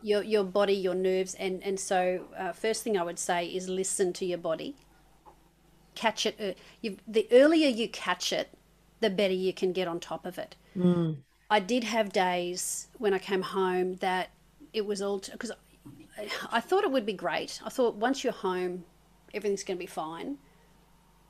Your, 0.00 0.22
your 0.22 0.44
body, 0.44 0.74
your 0.74 0.94
nerves, 0.94 1.34
and, 1.34 1.60
and 1.64 1.80
so, 1.80 2.26
uh, 2.38 2.52
first 2.52 2.84
thing 2.84 2.96
I 2.96 3.02
would 3.02 3.18
say 3.18 3.46
is 3.46 3.68
listen 3.68 4.12
to 4.12 4.24
your 4.24 4.38
body. 4.38 4.76
catch 5.96 6.24
it. 6.24 6.36
Uh, 6.40 6.52
you, 6.80 6.98
the 7.08 7.26
earlier 7.32 7.66
you 7.66 7.88
catch 7.88 8.32
it, 8.32 8.50
the 9.00 9.10
better 9.10 9.34
you 9.34 9.52
can 9.52 9.72
get 9.72 9.88
on 9.88 9.98
top 9.98 10.24
of 10.24 10.38
it. 10.38 10.54
Mm. 10.76 11.16
I 11.50 11.58
did 11.58 11.82
have 11.82 12.12
days 12.12 12.86
when 12.98 13.12
I 13.12 13.18
came 13.18 13.42
home 13.42 13.96
that 13.96 14.30
it 14.72 14.86
was 14.86 15.02
all 15.02 15.18
because 15.18 15.50
I, 16.16 16.28
I 16.52 16.60
thought 16.60 16.84
it 16.84 16.92
would 16.92 17.06
be 17.06 17.12
great. 17.12 17.60
I 17.64 17.70
thought 17.70 17.96
once 17.96 18.22
you're 18.22 18.32
home, 18.32 18.84
everything's 19.34 19.64
going 19.64 19.78
to 19.78 19.82
be 19.82 19.86
fine. 19.86 20.38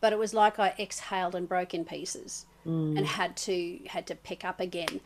But 0.02 0.12
it 0.12 0.18
was 0.18 0.34
like 0.34 0.58
I 0.58 0.74
exhaled 0.78 1.34
and 1.34 1.48
broke 1.48 1.72
in 1.72 1.86
pieces 1.86 2.44
Mm. 2.66 2.98
and 2.98 3.06
had 3.06 3.36
to 3.36 3.78
had 3.86 4.06
to 4.08 4.14
pick 4.16 4.44
up 4.44 4.60
again. 4.60 5.00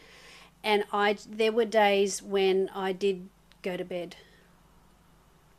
And 0.65 0.85
I 0.93 1.17
there 1.29 1.53
were 1.53 1.67
days 1.67 2.23
when 2.23 2.71
I 2.75 2.93
did 2.93 3.29
go 3.63 3.77
to 3.77 3.85
bed 3.85 4.17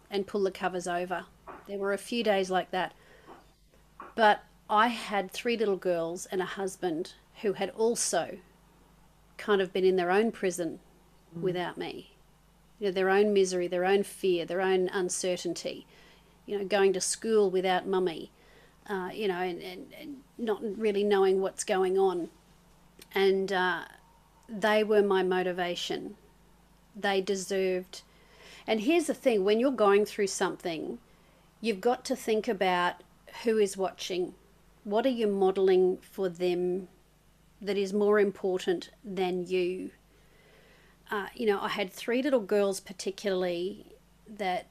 and 0.10 0.28
pull 0.28 0.44
the 0.44 0.52
covers 0.52 0.88
over. 0.88 1.26
There 1.68 1.78
were 1.78 1.94
a 1.94 1.98
few 1.98 2.24
days 2.24 2.50
like 2.50 2.72
that. 2.72 2.94
But 4.16 4.44
I 4.70 4.88
had 4.88 5.32
three 5.32 5.56
little 5.58 5.78
girls 5.78 6.26
and 6.26 6.42
a 6.42 6.46
husband 6.46 7.14
who 7.42 7.54
had 7.54 7.70
also 7.72 8.38
kind 9.38 9.62
of 9.62 9.74
been 9.74 9.86
in 9.86 9.96
their 9.96 10.12
own 10.12 10.32
prison 10.32 10.80
without 11.40 11.78
me. 11.78 12.12
You 12.80 12.88
know, 12.88 12.92
their 12.92 13.10
own 13.10 13.34
misery, 13.34 13.68
their 13.68 13.86
own 13.86 14.04
fear, 14.04 14.46
their 14.46 14.62
own 14.62 14.90
uncertainty. 14.90 15.86
You 16.46 16.58
know, 16.58 16.66
going 16.66 16.94
to 16.94 17.02
school 17.02 17.50
without 17.50 17.88
mummy. 17.88 18.32
Uh, 18.88 19.10
you 19.14 19.28
know, 19.28 19.36
and, 19.36 19.62
and, 19.62 19.94
and 20.00 20.18
not 20.38 20.60
really 20.78 21.04
knowing 21.04 21.40
what's 21.40 21.64
going 21.64 21.98
on. 21.98 22.30
And 23.14 23.52
uh, 23.54 23.84
they 24.50 24.84
were 24.84 25.04
my 25.04 25.24
motivation. 25.24 26.16
They 26.96 27.22
deserved. 27.22 28.02
And 28.68 28.82
here's 28.82 29.06
the 29.06 29.14
thing 29.14 29.44
when 29.44 29.60
you're 29.60 29.72
going 29.72 30.06
through 30.06 30.28
something, 30.28 31.00
you've 31.62 31.82
got 31.82 32.04
to 32.06 32.16
think 32.16 32.48
about 32.48 32.96
who 33.44 33.58
is 33.58 33.78
watching. 33.78 34.34
What 34.84 35.06
are 35.06 35.10
you 35.10 35.28
modeling 35.28 36.00
for 36.02 36.28
them 36.28 36.88
that 37.62 37.78
is 37.78 37.94
more 37.94 38.20
important 38.20 38.90
than 39.06 39.46
you? 39.46 39.92
Uh, 41.10 41.28
you 41.36 41.46
know, 41.46 41.62
I 41.62 41.70
had 41.70 41.92
three 41.92 42.22
little 42.24 42.40
girls, 42.40 42.80
particularly, 42.80 43.86
that 44.28 44.68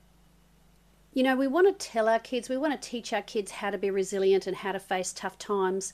you 1.12 1.22
know, 1.22 1.36
we 1.36 1.48
want 1.48 1.66
to 1.66 1.86
tell 1.86 2.08
our 2.08 2.18
kids, 2.18 2.48
we 2.48 2.56
want 2.56 2.80
to 2.80 2.88
teach 2.88 3.12
our 3.12 3.22
kids 3.22 3.50
how 3.50 3.70
to 3.70 3.78
be 3.78 3.90
resilient 3.90 4.46
and 4.46 4.56
how 4.56 4.72
to 4.72 4.78
face 4.78 5.12
tough 5.12 5.38
times. 5.38 5.92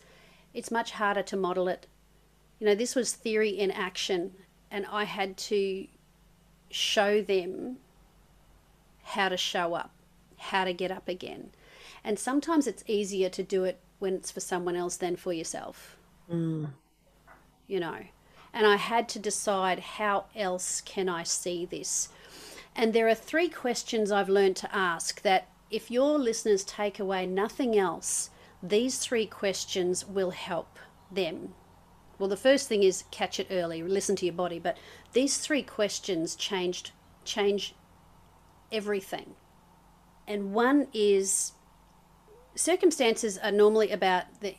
It's 0.52 0.70
much 0.70 0.92
harder 0.92 1.22
to 1.22 1.36
model 1.36 1.68
it. 1.68 1.86
You 2.58 2.66
know, 2.66 2.74
this 2.74 2.94
was 2.94 3.12
theory 3.12 3.50
in 3.50 3.70
action, 3.70 4.32
and 4.70 4.86
I 4.86 5.04
had 5.04 5.36
to 5.38 5.86
show 6.70 7.22
them 7.22 7.76
how 9.02 9.28
to 9.28 9.36
show 9.36 9.74
up, 9.74 9.92
how 10.36 10.64
to 10.64 10.72
get 10.72 10.90
up 10.90 11.08
again. 11.08 11.50
And 12.04 12.18
sometimes 12.18 12.66
it's 12.66 12.84
easier 12.86 13.28
to 13.30 13.42
do 13.42 13.64
it 13.64 13.80
when 13.98 14.14
it's 14.14 14.30
for 14.30 14.40
someone 14.40 14.76
else 14.76 14.96
than 14.96 15.16
for 15.16 15.32
yourself. 15.32 15.96
Mm. 16.30 16.70
You 17.66 17.80
know, 17.80 17.98
and 18.52 18.66
I 18.66 18.76
had 18.76 19.08
to 19.10 19.18
decide 19.18 19.80
how 19.80 20.26
else 20.34 20.80
can 20.82 21.08
I 21.08 21.22
see 21.22 21.66
this 21.66 22.08
and 22.76 22.92
there 22.92 23.08
are 23.08 23.14
three 23.14 23.48
questions 23.48 24.12
I've 24.12 24.28
learned 24.28 24.56
to 24.56 24.74
ask 24.74 25.22
that 25.22 25.48
if 25.70 25.90
your 25.90 26.18
listeners 26.18 26.62
take 26.62 27.00
away 27.00 27.26
nothing 27.26 27.76
else, 27.76 28.30
these 28.62 28.98
three 28.98 29.26
questions 29.26 30.06
will 30.06 30.30
help 30.30 30.78
them. 31.10 31.54
Well, 32.18 32.28
the 32.28 32.36
first 32.36 32.68
thing 32.68 32.82
is 32.82 33.04
catch 33.10 33.40
it 33.40 33.48
early, 33.50 33.82
listen 33.82 34.14
to 34.16 34.26
your 34.26 34.34
body, 34.34 34.58
but 34.58 34.76
these 35.14 35.38
three 35.38 35.62
questions 35.62 36.36
changed 36.36 36.92
change 37.24 37.74
everything. 38.70 39.34
And 40.28 40.52
one 40.52 40.88
is 40.92 41.52
circumstances 42.54 43.38
are 43.38 43.52
normally 43.52 43.90
about 43.90 44.40
that 44.42 44.54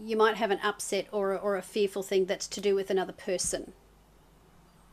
you 0.00 0.16
might 0.16 0.36
have 0.36 0.50
an 0.50 0.58
upset 0.62 1.06
or, 1.12 1.38
or 1.38 1.56
a 1.56 1.62
fearful 1.62 2.02
thing 2.02 2.26
that's 2.26 2.48
to 2.48 2.60
do 2.60 2.74
with 2.74 2.90
another 2.90 3.12
person 3.12 3.72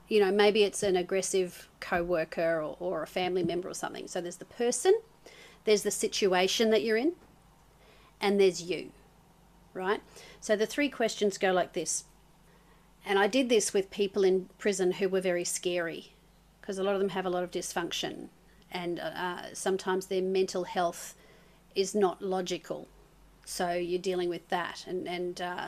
you 0.09 0.19
know, 0.19 0.31
maybe 0.31 0.63
it's 0.63 0.83
an 0.83 0.95
aggressive 0.95 1.69
co-worker 1.79 2.61
or, 2.61 2.75
or 2.79 3.03
a 3.03 3.07
family 3.07 3.43
member 3.43 3.69
or 3.69 3.73
something. 3.73 4.07
So 4.07 4.19
there's 4.19 4.37
the 4.37 4.45
person, 4.45 4.99
there's 5.65 5.83
the 5.83 5.91
situation 5.91 6.71
that 6.71 6.83
you're 6.83 6.97
in, 6.97 7.13
and 8.19 8.39
there's 8.39 8.61
you, 8.61 8.91
right? 9.73 10.01
So 10.41 10.55
the 10.55 10.65
three 10.65 10.89
questions 10.89 11.37
go 11.37 11.53
like 11.53 11.73
this. 11.73 12.03
And 13.05 13.17
I 13.17 13.27
did 13.27 13.49
this 13.49 13.73
with 13.73 13.89
people 13.91 14.23
in 14.23 14.49
prison 14.57 14.93
who 14.93 15.07
were 15.07 15.21
very 15.21 15.45
scary 15.45 16.13
because 16.59 16.77
a 16.77 16.83
lot 16.83 16.95
of 16.95 16.99
them 16.99 17.09
have 17.09 17.25
a 17.25 17.29
lot 17.29 17.43
of 17.43 17.51
dysfunction 17.51 18.27
and 18.71 18.99
uh, 18.99 19.53
sometimes 19.53 20.07
their 20.07 20.21
mental 20.21 20.63
health 20.63 21.15
is 21.75 21.95
not 21.95 22.21
logical. 22.21 22.87
So 23.45 23.71
you're 23.71 24.01
dealing 24.01 24.29
with 24.29 24.47
that. 24.49 24.85
And, 24.87 25.07
and 25.07 25.41
uh, 25.41 25.67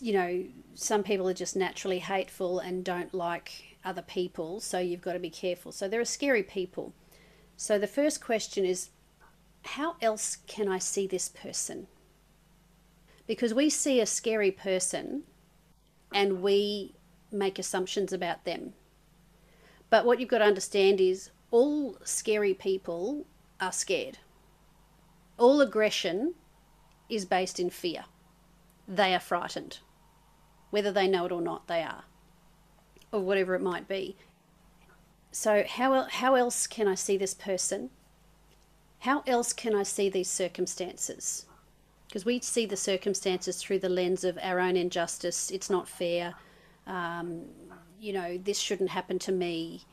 you 0.00 0.12
know, 0.12 0.44
some 0.74 1.02
people 1.02 1.28
are 1.28 1.34
just 1.34 1.56
naturally 1.56 2.00
hateful 2.00 2.58
and 2.58 2.84
don't 2.84 3.14
like 3.14 3.76
other 3.84 4.02
people, 4.02 4.60
so 4.60 4.78
you've 4.78 5.02
got 5.02 5.12
to 5.12 5.18
be 5.18 5.30
careful. 5.30 5.72
So 5.72 5.88
there 5.88 6.00
are 6.00 6.04
scary 6.04 6.42
people. 6.42 6.92
So 7.56 7.78
the 7.78 7.86
first 7.86 8.20
question 8.20 8.64
is 8.64 8.90
how 9.62 9.96
else 10.00 10.38
can 10.46 10.68
I 10.68 10.78
see 10.78 11.06
this 11.06 11.28
person? 11.28 11.86
Because 13.26 13.54
we 13.54 13.70
see 13.70 14.00
a 14.00 14.06
scary 14.06 14.50
person 14.50 15.24
and 16.14 16.42
we 16.42 16.94
make 17.30 17.58
assumptions 17.58 18.12
about 18.12 18.44
them. 18.44 18.72
But 19.90 20.04
what 20.04 20.18
you've 20.18 20.28
got 20.28 20.38
to 20.38 20.44
understand 20.44 21.00
is 21.00 21.30
all 21.50 21.98
scary 22.04 22.54
people 22.54 23.26
are 23.60 23.72
scared. 23.72 24.18
All 25.38 25.60
aggression 25.60 26.34
is 27.08 27.24
based 27.24 27.60
in 27.60 27.70
fear 27.70 28.04
they 28.88 29.14
are 29.14 29.20
frightened. 29.20 29.78
Whether 30.70 30.90
they 30.90 31.06
know 31.06 31.26
it 31.26 31.32
or 31.32 31.42
not, 31.42 31.68
they 31.68 31.82
are. 31.82 32.04
Or 33.12 33.20
whatever 33.20 33.54
it 33.54 33.60
might 33.60 33.86
be. 33.86 34.16
So, 35.30 35.64
how, 35.68 36.04
how 36.10 36.34
else 36.34 36.66
can 36.66 36.88
I 36.88 36.94
see 36.94 37.16
this 37.16 37.34
person? 37.34 37.90
How 39.00 39.22
else 39.26 39.52
can 39.52 39.74
I 39.74 39.82
see 39.82 40.08
these 40.08 40.30
circumstances? 40.30 41.46
Because 42.06 42.24
we 42.24 42.40
see 42.40 42.64
the 42.64 42.76
circumstances 42.76 43.58
through 43.62 43.80
the 43.80 43.88
lens 43.90 44.24
of 44.24 44.38
our 44.42 44.58
own 44.58 44.76
injustice. 44.76 45.50
It's 45.50 45.68
not 45.68 45.88
fair. 45.88 46.34
Um, 46.86 47.42
you 48.00 48.12
know, 48.12 48.38
this 48.38 48.58
shouldn't 48.58 48.90
happen 48.90 49.18
to 49.20 49.32
me. 49.32 49.84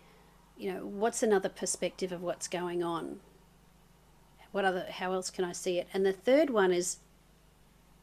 You 0.58 0.74
know, 0.74 0.86
what's 0.86 1.22
another 1.22 1.50
perspective 1.50 2.14
of 2.14 2.22
what's 2.22 2.48
going 2.48 2.84
on? 2.84 3.20
What 4.54 4.64
other, 4.64 4.86
how 4.90 5.12
else 5.12 5.30
can 5.30 5.44
I 5.44 5.52
see 5.52 5.78
it? 5.80 5.90
And 5.94 6.06
the 6.06 6.14
third 6.14 6.50
one 6.50 6.72
is 6.72 7.00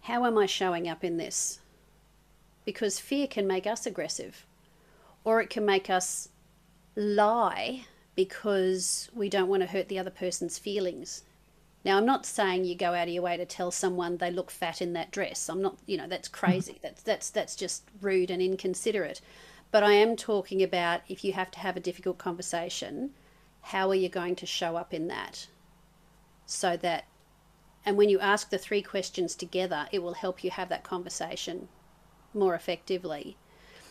how 0.03 0.25
am 0.25 0.37
I 0.37 0.47
showing 0.47 0.89
up 0.89 1.05
in 1.05 1.17
this? 1.17 1.61
Because 2.65 2.99
fear 3.01 3.27
can 3.27 3.47
make 3.47 3.67
us 3.67 3.87
aggressive, 3.87 4.47
or 5.25 5.41
it 5.41 5.51
can 5.51 5.65
make 5.65 5.89
us 5.89 6.29
lie 6.97 7.85
because 8.15 9.09
we 9.15 9.29
don't 9.29 9.49
want 9.49 9.63
to 9.63 9.69
hurt 9.69 9.89
the 9.89 9.99
other 9.99 10.11
person's 10.11 10.59
feelings. 10.59 11.23
Now, 11.85 11.97
I'm 11.97 12.07
not 12.07 12.27
saying 12.27 12.65
you 12.65 12.75
go 12.75 12.95
out 12.95 13.09
of 13.09 13.15
your 13.15 13.23
way 13.23 13.37
to 13.37 13.47
tell 13.47 13.71
someone 13.71 14.17
they 14.17 14.31
look 14.31 14.51
fat 14.51 14.83
in 14.83 14.93
that 14.93 15.11
dress. 15.11 15.49
I'm 15.49 15.63
not, 15.63 15.79
you 15.87 15.97
know, 15.97 16.07
that's 16.07 16.29
hmm. 16.29 16.35
crazy. 16.35 16.79
That's 16.83 17.03
that's 17.03 17.31
that's 17.31 17.57
just 17.57 17.85
rude 18.01 18.31
and 18.31 18.43
inconsiderate. 18.43 19.21
But 19.71 19.83
I 19.83 19.93
am 19.93 20.17
talking 20.17 20.63
about 20.63 21.01
if 21.09 21.25
you 21.25 21.33
have 21.33 21.51
to 21.53 21.61
have 21.61 21.77
a 21.77 21.81
difficult 21.81 22.19
conversation, 22.19 23.11
how 23.63 23.89
are 23.91 23.95
you 23.95 24.09
going 24.09 24.37
to 24.37 24.47
show 24.47 24.77
up 24.77 24.93
in 24.93 25.09
that? 25.09 25.47
So 26.45 26.77
that 26.77 27.07
and 27.85 27.97
when 27.97 28.09
you 28.09 28.21
ask 28.21 28.51
the 28.51 28.59
three 28.59 28.83
questions 28.83 29.35
together, 29.35 29.89
it 29.91 30.03
will 30.03 30.15
help 30.15 30.45
you 30.45 30.51
have 30.51 30.69
that 30.69 30.85
conversation 30.85 31.69
more 32.33 32.55
effectively. 32.55 33.37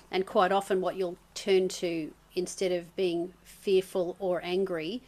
And 0.10 0.26
quite 0.26 0.52
often, 0.52 0.82
what 0.82 0.96
you'll 0.96 1.18
turn 1.34 1.68
to 1.70 2.14
instead 2.34 2.72
of 2.72 2.96
being 2.96 3.34
fearful 3.44 4.16
or 4.20 4.42
angry, 4.44 5.02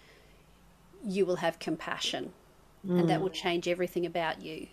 you 1.03 1.25
will 1.25 1.37
have 1.37 1.59
compassion. 1.59 2.33
Mm. 2.85 2.99
And 2.99 3.09
that 3.09 3.21
will 3.21 3.29
change 3.29 3.67
everything 3.67 4.05
about 4.05 4.41
you. 4.41 4.67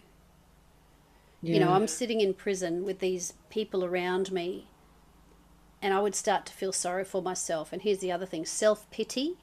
Yeah. 1.43 1.55
You 1.55 1.61
know, 1.61 1.73
I'm 1.73 1.87
sitting 1.87 2.21
in 2.21 2.35
prison 2.35 2.85
with 2.85 2.99
these 2.99 3.35
people 3.49 3.85
around 3.85 4.31
me, 4.33 4.67
and 5.81 5.95
I 5.95 6.01
would 6.01 6.15
start 6.15 6.47
to 6.47 6.53
feel 6.53 6.73
sorry 6.73 7.05
for 7.05 7.23
myself. 7.23 7.73
And 7.73 7.83
here's 7.83 7.99
the 7.99 8.13
other 8.13 8.27
thing 8.27 8.45
self 8.45 8.91
pity 8.91 9.37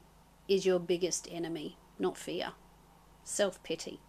is 0.46 0.66
your 0.66 0.78
biggest 0.78 1.26
enemy, 1.30 1.78
not 1.98 2.18
fear. 2.18 2.52
Self 3.24 3.62
pity 3.62 4.00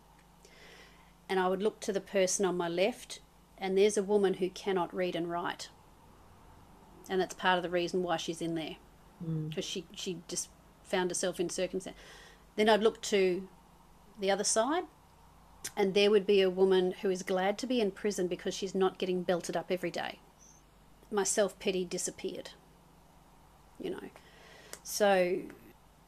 and 1.30 1.40
I 1.40 1.48
would 1.48 1.62
look 1.62 1.80
to 1.82 1.94
the 1.94 2.02
person 2.02 2.44
on 2.44 2.58
my 2.58 2.68
left, 2.68 3.20
and 3.58 3.78
there's 3.78 3.98
a 3.98 4.04
woman 4.04 4.36
who 4.36 4.50
cannot 4.50 4.94
read 4.94 5.16
and 5.16 5.30
write. 5.30 5.70
And 7.08 7.22
that's 7.22 7.36
part 7.36 7.58
of 7.58 7.64
the 7.64 7.70
reason 7.70 8.02
why 8.02 8.18
she's 8.18 8.42
in 8.42 8.56
there, 8.56 8.78
because 9.20 9.66
mm. 9.66 9.70
she, 9.70 9.86
she 9.96 10.18
just 10.28 10.50
found 10.84 11.12
herself 11.12 11.40
in 11.40 11.50
circumstance. 11.50 11.96
Then 12.56 12.68
I'd 12.68 12.82
look 12.82 13.02
to 13.04 13.48
the 14.20 14.32
other 14.32 14.44
side, 14.44 14.84
and 15.78 15.94
there 15.94 16.10
would 16.10 16.26
be 16.26 16.42
a 16.42 16.50
woman 16.50 16.96
who 17.02 17.10
is 17.10 17.22
glad 17.22 17.58
to 17.60 17.68
be 17.68 17.80
in 17.80 17.92
prison 17.92 18.28
because 18.28 18.54
she's 18.54 18.74
not 18.74 18.98
getting 18.98 19.22
belted 19.22 19.56
up 19.56 19.72
every 19.72 19.92
day. 19.92 20.20
My 21.12 21.24
self 21.24 21.58
pity 21.60 21.86
disappeared, 21.86 22.52
you 23.80 23.92
know. 23.92 24.10
So, 24.84 25.40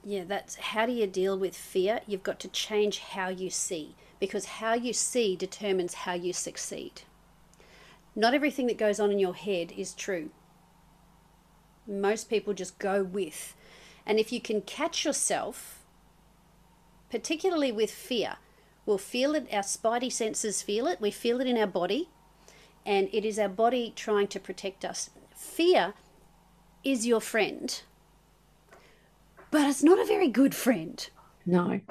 yeah, 0.03 0.23
that's 0.25 0.55
how 0.55 0.85
do 0.85 0.91
you 0.91 1.05
deal 1.05 1.37
with 1.37 1.55
fear? 1.55 2.01
You've 2.07 2.23
got 2.23 2.39
to 2.41 2.47
change 2.47 2.99
how 2.99 3.29
you 3.29 3.49
see 3.49 3.95
because 4.21 4.45
how 4.45 4.75
you 4.75 4.93
see 4.93 5.35
determines 5.35 5.95
how 5.95 6.13
you 6.13 6.31
succeed. 6.31 7.01
Not 8.15 8.35
everything 8.35 8.67
that 8.67 8.77
goes 8.77 8.99
on 8.99 9.11
in 9.11 9.17
your 9.17 9.33
head 9.33 9.73
is 9.75 9.95
true. 9.95 10.29
Most 11.87 12.29
people 12.29 12.53
just 12.53 12.77
go 12.77 13.03
with. 13.03 13.55
And 14.05 14.19
if 14.19 14.31
you 14.31 14.39
can 14.39 14.61
catch 14.61 15.03
yourself, 15.03 15.83
particularly 17.09 17.71
with 17.71 17.89
fear, 17.89 18.37
we'll 18.85 18.99
feel 18.99 19.33
it, 19.33 19.47
our 19.51 19.63
spidey 19.63 20.11
senses 20.11 20.61
feel 20.61 20.85
it, 20.85 21.01
we 21.01 21.09
feel 21.09 21.41
it 21.41 21.47
in 21.47 21.57
our 21.57 21.65
body, 21.65 22.09
and 22.85 23.09
it 23.11 23.25
is 23.25 23.39
our 23.39 23.49
body 23.49 23.91
trying 23.95 24.27
to 24.27 24.39
protect 24.39 24.85
us. 24.85 25.09
Fear 25.35 25.95
is 26.83 27.07
your 27.07 27.21
friend, 27.21 27.81
but 29.49 29.67
it's 29.67 29.83
not 29.83 29.99
a 29.99 30.05
very 30.05 30.27
good 30.27 30.53
friend. 30.53 31.09
No. 31.51 31.81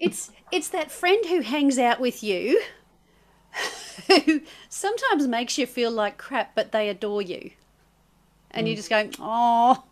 it's 0.00 0.32
it's 0.50 0.68
that 0.70 0.90
friend 0.90 1.24
who 1.26 1.40
hangs 1.40 1.78
out 1.78 2.00
with 2.00 2.24
you 2.24 2.60
who 4.08 4.40
sometimes 4.68 5.28
makes 5.28 5.56
you 5.56 5.66
feel 5.66 5.90
like 5.90 6.18
crap, 6.18 6.56
but 6.56 6.72
they 6.72 6.88
adore 6.88 7.22
you. 7.22 7.52
And 8.50 8.66
mm. 8.66 8.70
you 8.70 8.76
just 8.76 8.90
go, 8.90 9.08
oh, 9.20 9.84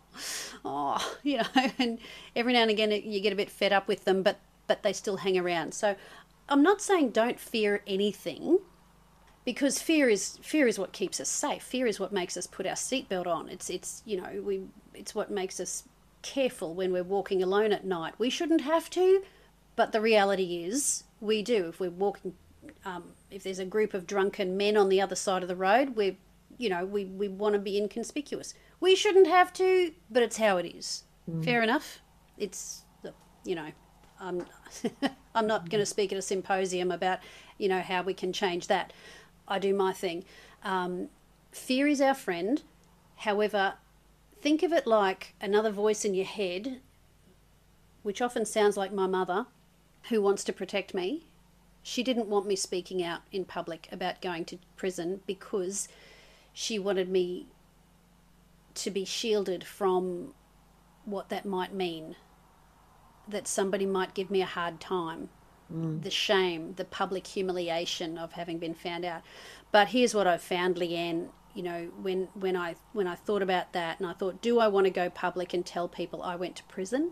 oh, 0.65 1.17
you 1.23 1.37
know, 1.37 1.47
and 1.79 1.99
every 2.35 2.51
now 2.51 2.63
and 2.63 2.71
again 2.71 2.91
you 2.91 3.21
get 3.21 3.31
a 3.31 3.37
bit 3.37 3.49
fed 3.49 3.71
up 3.71 3.87
with 3.87 4.03
them, 4.03 4.23
but 4.23 4.39
but 4.67 4.83
they 4.83 4.91
still 4.91 5.17
hang 5.17 5.37
around. 5.37 5.73
So 5.73 5.95
I'm 6.49 6.61
not 6.61 6.81
saying 6.81 7.11
don't 7.11 7.39
fear 7.39 7.83
anything 7.87 8.59
because 9.45 9.81
fear 9.81 10.09
is 10.09 10.37
fear 10.41 10.67
is 10.67 10.77
what 10.77 10.91
keeps 10.91 11.21
us 11.21 11.29
safe. 11.29 11.63
Fear 11.63 11.87
is 11.87 11.97
what 11.97 12.11
makes 12.11 12.35
us 12.35 12.45
put 12.45 12.67
our 12.67 12.75
seatbelt 12.75 13.25
on. 13.25 13.47
It's 13.47 13.69
it's 13.69 14.03
you 14.05 14.21
know, 14.21 14.41
we 14.43 14.63
it's 14.93 15.15
what 15.15 15.31
makes 15.31 15.61
us 15.61 15.83
careful 16.21 16.73
when 16.73 16.91
we're 16.91 17.03
walking 17.03 17.41
alone 17.41 17.71
at 17.71 17.85
night. 17.85 18.15
We 18.17 18.29
shouldn't 18.29 18.61
have 18.61 18.89
to, 18.91 19.23
but 19.75 19.91
the 19.91 20.01
reality 20.01 20.63
is 20.63 21.03
we 21.19 21.41
do. 21.41 21.67
If 21.69 21.79
we're 21.79 21.89
walking, 21.89 22.35
um, 22.85 23.13
if 23.29 23.43
there's 23.43 23.59
a 23.59 23.65
group 23.65 23.93
of 23.93 24.07
drunken 24.07 24.57
men 24.57 24.77
on 24.77 24.89
the 24.89 25.01
other 25.01 25.15
side 25.15 25.41
of 25.41 25.49
the 25.49 25.55
road, 25.55 25.95
we, 25.95 26.17
you 26.57 26.69
know, 26.69 26.85
we, 26.85 27.05
we 27.05 27.27
want 27.27 27.53
to 27.53 27.59
be 27.59 27.77
inconspicuous. 27.77 28.53
We 28.79 28.95
shouldn't 28.95 29.27
have 29.27 29.53
to, 29.53 29.93
but 30.09 30.23
it's 30.23 30.37
how 30.37 30.57
it 30.57 30.65
is. 30.65 31.03
Mm. 31.29 31.43
Fair 31.43 31.61
enough. 31.63 31.99
It's, 32.37 32.83
you 33.45 33.55
know, 33.55 33.71
I'm, 34.19 34.45
I'm 35.35 35.47
not 35.47 35.69
going 35.69 35.81
to 35.81 35.85
speak 35.85 36.11
at 36.11 36.17
a 36.17 36.21
symposium 36.21 36.91
about, 36.91 37.19
you 37.57 37.69
know, 37.69 37.81
how 37.81 38.01
we 38.01 38.13
can 38.13 38.33
change 38.33 38.67
that. 38.67 38.93
I 39.47 39.59
do 39.59 39.73
my 39.73 39.93
thing. 39.93 40.23
Um, 40.63 41.09
fear 41.51 41.87
is 41.87 42.01
our 42.01 42.13
friend. 42.13 42.61
However, 43.17 43.75
think 44.41 44.63
of 44.63 44.73
it 44.73 44.87
like 44.87 45.35
another 45.39 45.71
voice 45.71 46.03
in 46.03 46.13
your 46.13 46.25
head, 46.25 46.81
which 48.03 48.21
often 48.21 48.45
sounds 48.45 48.75
like 48.75 48.91
my 48.91 49.07
mother, 49.07 49.45
who 50.09 50.21
wants 50.21 50.43
to 50.45 50.53
protect 50.53 50.93
me. 50.93 51.27
She 51.83 52.03
didn't 52.03 52.27
want 52.27 52.47
me 52.47 52.55
speaking 52.55 53.03
out 53.03 53.21
in 53.31 53.45
public 53.45 53.87
about 53.91 54.21
going 54.21 54.45
to 54.45 54.57
prison 54.75 55.21
because 55.27 55.87
she 56.53 56.79
wanted 56.79 57.09
me 57.09 57.47
to 58.75 58.89
be 58.89 59.05
shielded 59.05 59.63
from 59.63 60.33
what 61.05 61.29
that 61.29 61.45
might 61.45 61.73
mean. 61.73 62.15
That 63.27 63.47
somebody 63.47 63.85
might 63.85 64.13
give 64.13 64.31
me 64.31 64.41
a 64.41 64.47
hard 64.47 64.79
time, 64.79 65.29
mm. 65.71 66.01
the 66.01 66.09
shame, 66.09 66.73
the 66.75 66.85
public 66.85 67.27
humiliation 67.27 68.17
of 68.17 68.33
having 68.33 68.57
been 68.57 68.73
found 68.73 69.05
out. 69.05 69.21
But 69.71 69.89
here's 69.89 70.15
what 70.15 70.27
I've 70.27 70.41
found, 70.41 70.75
Leanne, 70.75 71.29
you 71.53 71.63
know 71.63 71.89
when 72.01 72.27
when 72.33 72.55
I 72.55 72.75
when 72.93 73.07
I 73.07 73.15
thought 73.15 73.41
about 73.41 73.73
that 73.73 73.99
and 73.99 74.07
I 74.07 74.13
thought 74.13 74.41
do 74.41 74.59
I 74.59 74.67
want 74.67 74.85
to 74.85 74.91
go 74.91 75.09
public 75.09 75.53
and 75.53 75.65
tell 75.65 75.87
people 75.87 76.21
I 76.23 76.35
went 76.35 76.55
to 76.57 76.63
prison? 76.63 77.11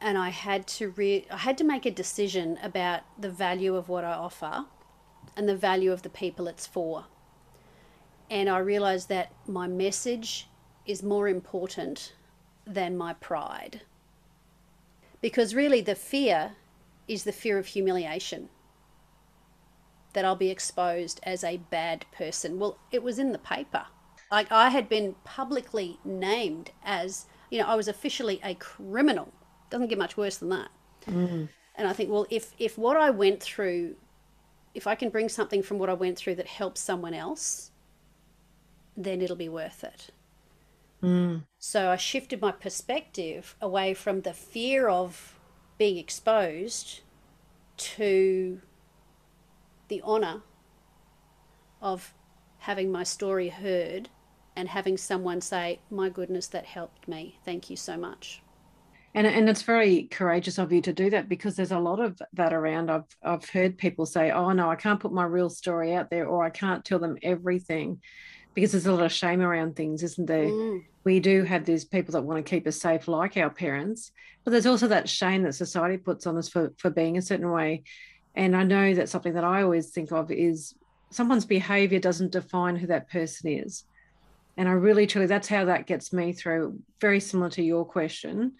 And 0.00 0.16
I 0.16 0.28
had 0.28 0.66
to 0.68 0.90
re- 0.90 1.26
I 1.30 1.38
had 1.38 1.58
to 1.58 1.64
make 1.64 1.84
a 1.84 1.90
decision 1.90 2.58
about 2.62 3.02
the 3.20 3.30
value 3.30 3.74
of 3.74 3.88
what 3.88 4.04
I 4.04 4.12
offer 4.12 4.66
and 5.36 5.48
the 5.48 5.56
value 5.56 5.92
of 5.92 6.02
the 6.02 6.08
people 6.08 6.46
it's 6.46 6.66
for. 6.66 7.06
And 8.30 8.48
I 8.48 8.58
realized 8.58 9.08
that 9.08 9.32
my 9.46 9.66
message 9.66 10.48
is 10.86 11.02
more 11.02 11.28
important 11.28 12.12
than 12.66 12.96
my 12.96 13.14
pride. 13.14 13.82
Because 15.20 15.54
really 15.54 15.80
the 15.80 15.94
fear 15.94 16.52
is 17.08 17.24
the 17.24 17.32
fear 17.32 17.58
of 17.58 17.66
humiliation 17.66 18.50
that 20.12 20.24
I'll 20.24 20.36
be 20.36 20.50
exposed 20.50 21.20
as 21.22 21.44
a 21.44 21.58
bad 21.58 22.06
person. 22.12 22.58
Well, 22.58 22.78
it 22.90 23.02
was 23.02 23.18
in 23.18 23.32
the 23.32 23.38
paper. 23.38 23.86
Like 24.30 24.50
I 24.52 24.70
had 24.70 24.88
been 24.88 25.14
publicly 25.24 25.98
named 26.04 26.70
as, 26.84 27.26
you 27.50 27.58
know, 27.58 27.66
I 27.66 27.74
was 27.74 27.88
officially 27.88 28.40
a 28.42 28.54
criminal. 28.54 29.32
Doesn't 29.70 29.88
get 29.88 29.98
much 29.98 30.16
worse 30.16 30.36
than 30.36 30.50
that. 30.50 30.70
Mm. 31.06 31.48
And 31.76 31.88
I 31.88 31.92
think, 31.92 32.10
well, 32.10 32.26
if 32.30 32.52
if 32.58 32.76
what 32.76 32.96
I 32.96 33.10
went 33.10 33.42
through, 33.42 33.96
if 34.74 34.86
I 34.86 34.94
can 34.94 35.10
bring 35.10 35.28
something 35.28 35.62
from 35.62 35.78
what 35.78 35.88
I 35.88 35.94
went 35.94 36.18
through 36.18 36.34
that 36.36 36.46
helps 36.46 36.80
someone 36.80 37.14
else, 37.14 37.70
then 38.96 39.22
it'll 39.22 39.36
be 39.36 39.48
worth 39.48 39.84
it. 39.84 40.10
Mm. 41.02 41.44
So 41.58 41.90
I 41.90 41.96
shifted 41.96 42.40
my 42.40 42.52
perspective 42.52 43.56
away 43.60 43.94
from 43.94 44.22
the 44.22 44.32
fear 44.32 44.88
of 44.88 45.38
being 45.78 45.96
exposed 45.96 47.00
to 47.76 48.60
the 49.88 50.02
honour 50.02 50.42
of 51.80 52.14
having 52.58 52.90
my 52.90 53.02
story 53.02 53.48
heard 53.48 54.08
and 54.56 54.68
having 54.68 54.96
someone 54.96 55.40
say, 55.40 55.80
My 55.90 56.08
goodness, 56.08 56.48
that 56.48 56.66
helped 56.66 57.06
me. 57.08 57.38
Thank 57.44 57.70
you 57.70 57.76
so 57.76 57.96
much. 57.96 58.42
And, 59.14 59.26
and 59.26 59.48
it's 59.48 59.62
very 59.62 60.04
courageous 60.10 60.58
of 60.58 60.72
you 60.72 60.82
to 60.82 60.92
do 60.92 61.10
that 61.10 61.28
because 61.28 61.56
there's 61.56 61.72
a 61.72 61.78
lot 61.78 61.98
of 61.98 62.20
that 62.34 62.52
around. 62.52 62.90
I've 62.90 63.04
I've 63.22 63.48
heard 63.48 63.78
people 63.78 64.04
say, 64.04 64.30
"Oh 64.30 64.52
no, 64.52 64.70
I 64.70 64.76
can't 64.76 65.00
put 65.00 65.12
my 65.12 65.24
real 65.24 65.48
story 65.48 65.94
out 65.94 66.10
there, 66.10 66.26
or 66.26 66.44
I 66.44 66.50
can't 66.50 66.84
tell 66.84 66.98
them 66.98 67.16
everything," 67.22 68.00
because 68.54 68.72
there's 68.72 68.86
a 68.86 68.92
lot 68.92 69.06
of 69.06 69.12
shame 69.12 69.40
around 69.40 69.76
things, 69.76 70.02
isn't 70.02 70.26
there? 70.26 70.46
Mm. 70.46 70.84
We 71.04 71.20
do 71.20 71.44
have 71.44 71.64
these 71.64 71.86
people 71.86 72.12
that 72.12 72.22
want 72.22 72.44
to 72.44 72.48
keep 72.48 72.66
us 72.66 72.80
safe, 72.80 73.08
like 73.08 73.36
our 73.36 73.50
parents, 73.50 74.12
but 74.44 74.50
there's 74.50 74.66
also 74.66 74.88
that 74.88 75.08
shame 75.08 75.42
that 75.44 75.54
society 75.54 75.96
puts 75.96 76.26
on 76.26 76.36
us 76.36 76.48
for 76.48 76.74
for 76.76 76.90
being 76.90 77.16
a 77.16 77.22
certain 77.22 77.50
way. 77.50 77.84
And 78.34 78.56
I 78.56 78.62
know 78.62 78.94
that 78.94 79.08
something 79.08 79.34
that 79.34 79.44
I 79.44 79.62
always 79.62 79.90
think 79.90 80.12
of 80.12 80.30
is 80.30 80.74
someone's 81.10 81.46
behavior 81.46 81.98
doesn't 81.98 82.32
define 82.32 82.76
who 82.76 82.86
that 82.88 83.10
person 83.10 83.50
is. 83.50 83.84
And 84.56 84.68
I 84.68 84.72
really 84.72 85.06
truly, 85.06 85.26
that's 85.26 85.48
how 85.48 85.64
that 85.66 85.86
gets 85.86 86.12
me 86.12 86.32
through. 86.32 86.80
Very 87.00 87.20
similar 87.20 87.50
to 87.50 87.62
your 87.62 87.84
question, 87.84 88.52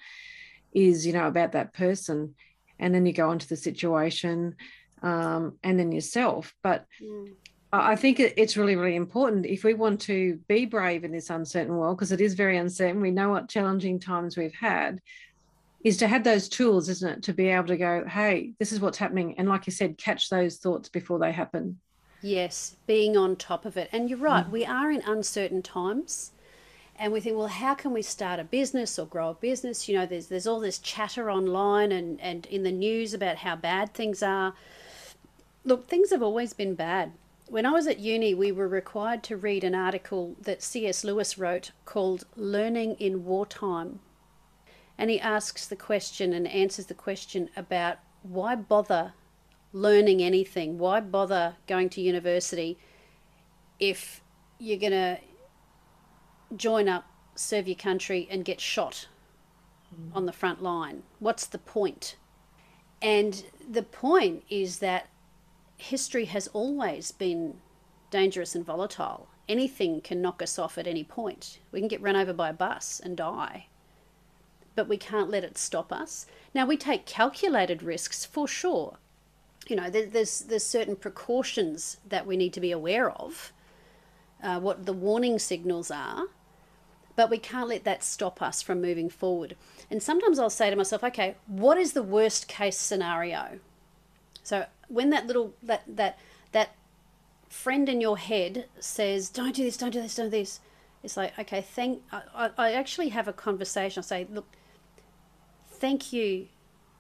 is, 0.73 1.07
you 1.07 1.13
know, 1.13 1.27
about 1.27 1.53
that 1.53 1.75
person. 1.75 2.35
And 2.79 2.95
then 2.95 3.05
you 3.05 3.13
go 3.13 3.33
into 3.33 3.49
the 3.49 3.57
situation 3.57 4.55
um, 5.03 5.59
and 5.63 5.79
then 5.79 5.93
yourself. 5.93 6.55
But 6.63 6.87
mm. 7.03 7.33
I 7.73 7.97
think 7.97 8.19
it's 8.21 8.57
really, 8.57 8.77
really 8.77 8.97
important 8.97 9.45
if 9.45 9.65
we 9.65 9.75
want 9.75 10.01
to 10.03 10.39
be 10.49 10.65
brave 10.65 11.05
in 11.05 11.13
this 11.13 11.31
uncertain 11.31 11.77
world, 11.77 11.99
because 11.99 12.13
it 12.13 12.21
is 12.21 12.35
very 12.35 12.57
uncertain. 12.57 13.03
We 13.03 13.11
know 13.11 13.31
what 13.31 13.49
challenging 13.49 14.01
times 14.01 14.37
we've 14.37 14.55
had 14.55 15.01
is 15.89 15.97
to 15.99 16.09
have 16.09 16.25
those 16.25 16.49
tools, 16.49 16.89
isn't 16.89 17.11
it? 17.11 17.23
To 17.25 17.33
be 17.33 17.49
able 17.49 17.67
to 17.69 17.77
go, 17.77 18.05
hey, 18.07 18.53
this 18.59 18.73
is 18.73 18.81
what's 18.81 18.99
happening. 18.99 19.39
And 19.39 19.49
like 19.49 19.67
you 19.67 19.73
said, 19.73 19.99
catch 19.99 20.29
those 20.29 20.59
thoughts 20.59 20.89
before 20.89 21.19
they 21.19 21.33
happen. 21.33 21.81
Yes, 22.21 22.77
being 22.87 23.17
on 23.17 23.37
top 23.37 23.65
of 23.65 23.77
it. 23.77 23.89
And 23.93 24.11
you're 24.11 24.19
right, 24.19 24.47
mm. 24.47 24.51
we 24.51 24.65
are 24.65 24.91
in 24.91 25.03
uncertain 25.03 25.63
times. 25.63 26.33
And 27.01 27.13
we 27.13 27.21
think, 27.21 27.37
well, 27.37 27.47
how 27.47 27.75
can 27.75 27.93
we 27.93 28.03
start 28.03 28.41
a 28.41 28.45
business 28.45 28.99
or 28.99 29.07
grow 29.07 29.31
a 29.31 29.35
business? 29.35 29.89
You 29.89 29.99
know, 29.99 30.07
there's 30.07 30.27
there's 30.27 30.49
all 30.49 30.59
this 30.59 30.79
chatter 30.79 31.31
online 31.31 31.93
and, 31.93 32.21
and 32.21 32.45
in 32.47 32.65
the 32.65 32.73
news 32.73 33.15
about 33.15 33.37
how 33.37 33.55
bad 33.55 33.95
things 33.95 34.21
are. 34.21 34.55
Look, 35.65 35.89
things 35.89 36.11
have 36.11 36.23
always 36.23 36.53
been 36.53 36.75
bad. 36.75 37.13
When 37.47 37.67
I 37.67 37.71
was 37.71 37.87
at 37.87 38.01
uni, 38.01 38.35
we 38.35 38.51
were 38.51 38.69
required 38.69 39.23
to 39.25 39.37
read 39.37 39.63
an 39.63 39.77
article 39.77 40.35
that 40.43 40.63
C.S. 40.63 41.05
Lewis 41.05 41.39
wrote 41.39 41.71
called 41.85 42.27
Learning 42.37 42.95
in 42.97 43.25
Wartime 43.25 44.01
and 44.99 45.11
he 45.11 45.21
asks 45.21 45.67
the 45.67 45.77
question 45.77 46.33
and 46.33 46.49
answers 46.49 46.87
the 46.87 46.95
question 46.95 47.49
about 47.57 47.99
why 48.23 48.57
bother 48.57 49.13
learning 49.73 50.21
anything? 50.21 50.77
Why 50.77 51.01
bother 51.01 51.55
going 51.69 51.89
to 51.91 52.01
university 52.01 52.79
if 53.79 54.23
you're 54.59 54.79
going 54.79 54.93
to 54.93 55.19
join 56.57 56.89
up, 56.89 57.07
serve 57.37 57.69
your 57.69 57.77
country, 57.77 58.27
and 58.29 58.45
get 58.45 58.61
shot 58.61 59.07
mm. 59.95 60.15
on 60.17 60.27
the 60.27 60.33
front 60.33 60.63
line? 60.63 61.05
What's 61.21 61.47
the 61.47 61.59
point? 61.59 62.17
And 63.01 63.45
the 63.71 63.85
point 63.85 64.43
is 64.51 64.81
that 64.81 65.07
history 65.77 66.25
has 66.25 66.49
always 66.49 67.13
been 67.13 67.61
dangerous 68.11 68.57
and 68.57 68.67
volatile. 68.67 69.29
Anything 69.49 70.01
can 70.01 70.21
knock 70.21 70.43
us 70.43 70.59
off 70.59 70.77
at 70.77 70.89
any 70.89 71.05
point. 71.05 71.61
We 71.71 71.79
can 71.79 71.87
get 71.87 72.03
run 72.03 72.17
over 72.17 72.33
by 72.33 72.49
a 72.49 72.53
bus 72.53 73.01
and 73.03 73.17
die 73.17 73.69
but 74.79 74.87
we 74.87 74.97
can't 74.97 75.29
let 75.29 75.43
it 75.43 75.59
stop 75.59 75.93
us. 75.93 76.25
Now, 76.55 76.65
we 76.65 76.77
take 76.77 77.05
calculated 77.05 77.83
risks 77.83 78.25
for 78.25 78.47
sure. 78.47 78.99
You 79.67 79.75
know, 79.75 79.91
there's, 79.91 80.43
there's 80.43 80.65
certain 80.65 80.95
precautions 80.95 81.97
that 82.09 82.29
we 82.29 82.37
need 82.37 82.53
to 82.53 82.61
be 82.61 82.71
aware 82.71 83.11
of, 83.11 83.53
uh, 84.41 84.61
what 84.61 84.87
the 84.87 84.93
warning 84.93 85.41
signals 85.41 85.91
are, 85.91 86.27
but 87.17 87.29
we 87.29 87.39
can't 87.39 87.69
let 87.69 87.83
that 87.83 88.05
stop 88.05 88.41
us 88.41 88.63
from 88.63 88.81
moving 88.81 89.11
forward. 89.11 89.57
And 89.91 90.01
sometimes 90.01 90.39
I'll 90.39 90.49
say 90.49 90.71
to 90.71 90.77
myself, 90.77 91.03
okay, 91.03 91.35
what 91.49 91.77
is 91.77 91.93
the 91.93 92.05
worst 92.05 92.47
case 92.47 92.79
scenario? 92.79 93.59
So 94.45 94.67
when 94.87 95.11
that 95.11 95.27
little 95.27 95.55
that 95.61 95.83
that 95.89 96.21
that 96.53 96.77
friend 97.49 97.89
in 97.89 98.01
your 98.01 98.17
head 98.17 98.67
says, 98.79 99.29
"Don't 99.29 99.57
do 99.57 99.65
this, 99.65 99.77
don't 99.77 99.91
do 99.91 100.01
this, 100.01 100.15
don't 100.15 100.27
do 100.27 100.39
this," 100.39 100.61
it's 101.03 101.17
like, 101.17 101.37
okay, 101.37 101.63
thank. 101.63 102.03
I, 102.13 102.51
I 102.57 102.73
actually 102.75 103.09
have 103.09 103.27
a 103.27 103.33
conversation. 103.33 104.01
I 104.01 104.07
say, 104.07 104.27
"Look, 104.31 104.47
thank 105.81 106.13
you 106.13 106.49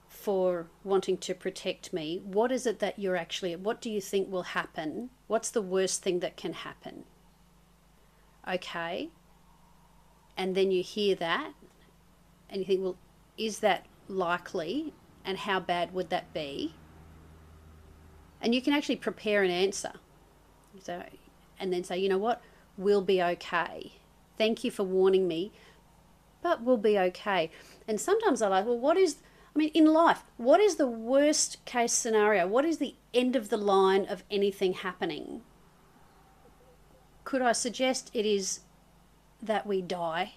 for 0.08 0.68
wanting 0.84 1.18
to 1.18 1.34
protect 1.34 1.92
me. 1.92 2.20
What 2.24 2.50
is 2.50 2.66
it 2.66 2.78
that 2.78 2.98
you're 2.98 3.16
actually? 3.16 3.54
What 3.56 3.80
do 3.80 3.90
you 3.90 4.00
think 4.00 4.30
will 4.30 4.42
happen? 4.42 5.10
What's 5.26 5.50
the 5.50 5.62
worst 5.62 6.02
thing 6.02 6.20
that 6.20 6.36
can 6.36 6.52
happen?" 6.52 7.04
Okay. 8.48 9.10
And 10.36 10.54
then 10.54 10.70
you 10.70 10.82
hear 10.82 11.16
that, 11.16 11.52
and 12.48 12.60
you 12.60 12.64
think, 12.64 12.82
well, 12.82 12.96
is 13.36 13.58
that 13.58 13.86
likely? 14.06 14.94
And 15.24 15.36
how 15.38 15.58
bad 15.60 15.92
would 15.92 16.10
that 16.10 16.32
be? 16.32 16.74
and 18.40 18.54
you 18.54 18.62
can 18.62 18.72
actually 18.72 18.96
prepare 18.96 19.42
an 19.42 19.50
answer. 19.50 19.92
So, 20.82 21.02
and 21.58 21.72
then 21.72 21.84
say, 21.84 21.98
you 21.98 22.08
know 22.08 22.18
what, 22.18 22.40
we'll 22.76 23.02
be 23.02 23.22
okay. 23.22 23.92
Thank 24.36 24.62
you 24.62 24.70
for 24.70 24.84
warning 24.84 25.26
me, 25.26 25.52
but 26.42 26.62
we'll 26.62 26.76
be 26.76 26.98
okay. 26.98 27.50
And 27.86 28.00
sometimes 28.00 28.42
I 28.42 28.48
like, 28.48 28.66
well, 28.66 28.78
what 28.78 28.96
is, 28.96 29.16
I 29.54 29.58
mean, 29.58 29.70
in 29.74 29.86
life, 29.86 30.24
what 30.36 30.60
is 30.60 30.76
the 30.76 30.86
worst 30.86 31.64
case 31.64 31.92
scenario? 31.92 32.46
What 32.46 32.64
is 32.64 32.78
the 32.78 32.94
end 33.12 33.36
of 33.36 33.48
the 33.48 33.56
line 33.56 34.06
of 34.06 34.24
anything 34.30 34.74
happening? 34.74 35.42
Could 37.24 37.42
I 37.42 37.52
suggest 37.52 38.10
it 38.14 38.24
is 38.24 38.60
that 39.42 39.66
we 39.66 39.82
die? 39.82 40.34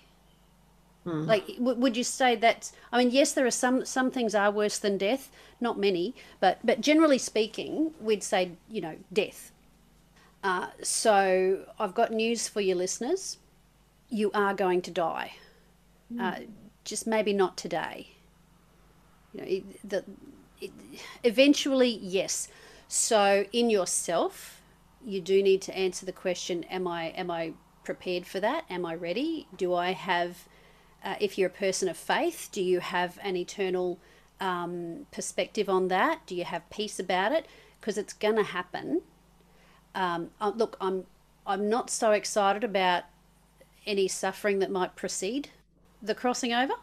Mm. 1.05 1.25
Like, 1.25 1.47
w- 1.57 1.79
would 1.79 1.97
you 1.97 2.03
say 2.03 2.35
that? 2.35 2.71
I 2.91 2.99
mean, 2.99 3.11
yes, 3.11 3.33
there 3.33 3.45
are 3.45 3.51
some 3.51 3.85
some 3.85 4.11
things 4.11 4.35
are 4.35 4.51
worse 4.51 4.77
than 4.77 4.97
death. 4.97 5.31
Not 5.59 5.79
many, 5.79 6.13
but 6.39 6.59
but 6.63 6.79
generally 6.81 7.17
speaking, 7.17 7.93
we'd 7.99 8.23
say 8.23 8.51
you 8.69 8.81
know 8.81 8.97
death. 9.11 9.51
Uh, 10.43 10.67
so 10.83 11.65
I've 11.79 11.95
got 11.95 12.11
news 12.11 12.47
for 12.47 12.61
your 12.61 12.75
listeners. 12.75 13.37
You 14.09 14.31
are 14.33 14.53
going 14.53 14.81
to 14.83 14.91
die. 14.91 15.33
Uh, 16.19 16.39
just 16.83 17.07
maybe 17.07 17.33
not 17.33 17.57
today. 17.57 18.09
You 19.33 19.41
know, 19.41 19.47
it, 19.47 19.89
the 19.89 20.03
it, 20.59 20.71
eventually, 21.23 21.99
yes. 22.01 22.47
So 22.87 23.45
in 23.53 23.69
yourself, 23.69 24.61
you 25.05 25.21
do 25.21 25.41
need 25.41 25.61
to 25.63 25.77
answer 25.77 26.05
the 26.05 26.11
question: 26.11 26.63
Am 26.65 26.87
I 26.87 27.05
am 27.09 27.31
I 27.31 27.53
prepared 27.83 28.25
for 28.25 28.39
that? 28.39 28.65
Am 28.69 28.85
I 28.85 28.95
ready? 28.95 29.47
Do 29.55 29.73
I 29.73 29.91
have 29.91 30.47
uh, 31.03 31.15
if 31.19 31.37
you're 31.37 31.47
a 31.47 31.51
person 31.51 31.89
of 31.89 31.97
faith, 31.97 32.49
do 32.51 32.61
you 32.61 32.79
have 32.79 33.17
an 33.23 33.35
eternal 33.35 33.99
um, 34.39 35.07
perspective 35.11 35.69
on 35.69 35.87
that? 35.87 36.25
Do 36.25 36.35
you 36.35 36.43
have 36.43 36.69
peace 36.69 36.99
about 36.99 37.31
it? 37.31 37.47
Because 37.79 37.97
it's 37.97 38.13
going 38.13 38.35
to 38.35 38.43
happen. 38.43 39.01
Um, 39.95 40.31
uh, 40.39 40.51
look, 40.55 40.77
I'm 40.79 41.05
I'm 41.45 41.69
not 41.69 41.89
so 41.89 42.11
excited 42.11 42.63
about 42.63 43.03
any 43.85 44.07
suffering 44.07 44.59
that 44.59 44.69
might 44.69 44.95
precede 44.95 45.49
the 46.01 46.15
crossing 46.15 46.53
over. 46.53 46.73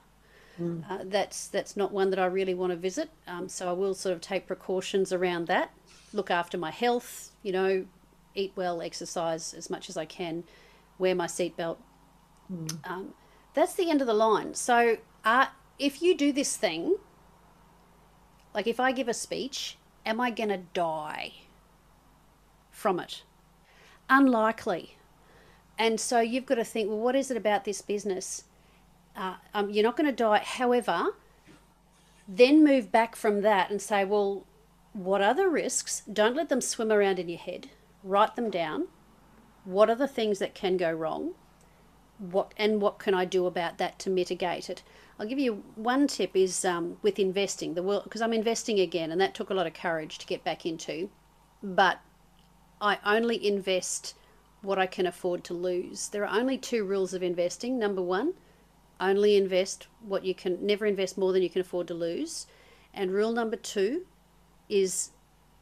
Mm. 0.61 0.91
Uh, 0.91 1.05
that's 1.05 1.49
that's 1.49 1.77
not 1.77 1.93
one 1.93 2.11
that 2.11 2.19
I 2.19 2.27
really 2.27 2.55
want 2.55 2.73
to 2.73 2.77
visit. 2.77 3.11
Um, 3.27 3.49
so 3.49 3.69
I 3.69 3.73
will 3.73 3.95
sort 3.95 4.15
of 4.15 4.21
take 4.21 4.47
precautions 4.47 5.13
around 5.13 5.47
that. 5.47 5.71
Look 6.13 6.31
after 6.31 6.59
my 6.59 6.71
health. 6.71 7.31
You 7.43 7.53
know, 7.53 7.87
eat 8.35 8.53
well, 8.57 8.83
exercise 8.83 9.55
as 9.55 9.71
much 9.71 9.89
as 9.89 9.97
I 9.97 10.05
can, 10.05 10.45
wear 10.99 11.15
my 11.15 11.27
seatbelt. 11.27 11.77
Mm. 12.53 12.91
Um, 12.91 13.15
that's 13.55 13.75
the 13.75 13.91
end 13.91 14.01
of 14.01 14.07
the 14.07 14.15
line. 14.15 14.55
So, 14.55 14.99
uh, 15.25 15.47
if 15.79 16.03
you 16.03 16.17
do 16.17 16.33
this 16.33 16.57
thing, 16.57 16.97
like 18.55 18.67
if 18.67 18.81
I 18.81 18.93
give 18.93 19.09
a 19.09 19.15
speech, 19.15 19.77
am 20.05 20.21
I 20.21 20.31
going 20.31 20.49
to 20.49 20.63
die 20.75 21.35
from 22.71 22.99
it? 22.99 23.23
Unlikely. 24.09 24.97
And 25.79 26.01
so 26.01 26.21
you've 26.21 26.47
got 26.47 26.57
to 26.57 26.65
think, 26.65 26.89
well, 26.89 26.99
what 26.99 27.15
is 27.15 27.31
it 27.31 27.37
about 27.37 27.65
this 27.65 27.83
business? 27.83 28.45
Uh, 29.19 29.35
um, 29.53 29.71
you're 29.71 29.85
not 29.85 29.97
going 29.97 30.09
to 30.09 30.13
die. 30.13 30.43
However, 30.45 31.09
then 32.27 32.65
move 32.65 32.93
back 32.93 33.17
from 33.17 33.43
that 33.43 33.71
and 33.71 33.83
say, 33.83 34.05
well, 34.05 34.47
what 34.93 35.21
are 35.21 35.35
the 35.35 35.49
risks? 35.49 36.03
Don't 36.11 36.37
let 36.37 36.49
them 36.49 36.61
swim 36.61 36.91
around 36.91 37.19
in 37.19 37.29
your 37.29 37.39
head. 37.39 37.69
Write 38.03 38.37
them 38.37 38.49
down. 38.49 38.89
What 39.65 39.91
are 39.91 39.97
the 39.97 40.09
things 40.09 40.39
that 40.39 40.55
can 40.55 40.77
go 40.77 40.91
wrong? 40.91 41.35
what 42.19 42.53
and 42.57 42.81
what 42.81 42.99
can 42.99 43.15
I 43.15 43.25
do 43.25 43.47
about 43.47 43.79
that 43.79 43.99
to 44.01 44.11
mitigate 44.11 44.69
it? 44.69 44.83
I'll 45.19 45.27
give 45.27 45.39
you 45.39 45.63
one 45.77 46.07
tip 46.07 46.37
is 46.37 46.65
um, 46.65 46.97
with 47.03 47.19
investing 47.19 47.75
the 47.75 47.83
world 47.83 48.05
because 48.05 48.23
I'm 48.23 48.33
investing 48.33 48.81
again 48.81 49.11
and 49.11 49.21
that 49.21 49.35
took 49.35 49.51
a 49.51 49.55
lot 49.55 49.67
of 49.67 49.75
courage 49.75 50.19
to 50.19 50.27
get 50.27 50.45
back 50.45 50.67
into, 50.67 51.11
but 51.63 52.01
I 52.81 52.99
only 53.05 53.45
invest 53.45 54.15
what 54.63 54.79
I 54.79 54.87
can 54.87 55.07
afford 55.07 55.45
to 55.45 55.55
lose. 55.55 56.09
There 56.09 56.27
are 56.27 56.39
only 56.39 56.59
two 56.59 56.85
rules 56.85 57.15
of 57.15 57.23
investing. 57.23 57.79
Number 57.79 58.03
one, 58.03 58.35
only 59.01 59.37
invest 59.37 59.87
what 60.01 60.25
you 60.25 60.35
can 60.35 60.65
never 60.65 60.87
invest 60.87 61.19
more 61.19 61.33
than 61.33 61.43
you 61.43 61.51
can 61.51 61.61
afford 61.61 61.87
to 61.89 61.95
lose, 61.95 62.47
and 62.93 63.13
rule 63.13 63.33
number 63.33 63.57
two 63.57 64.07
is 64.69 65.11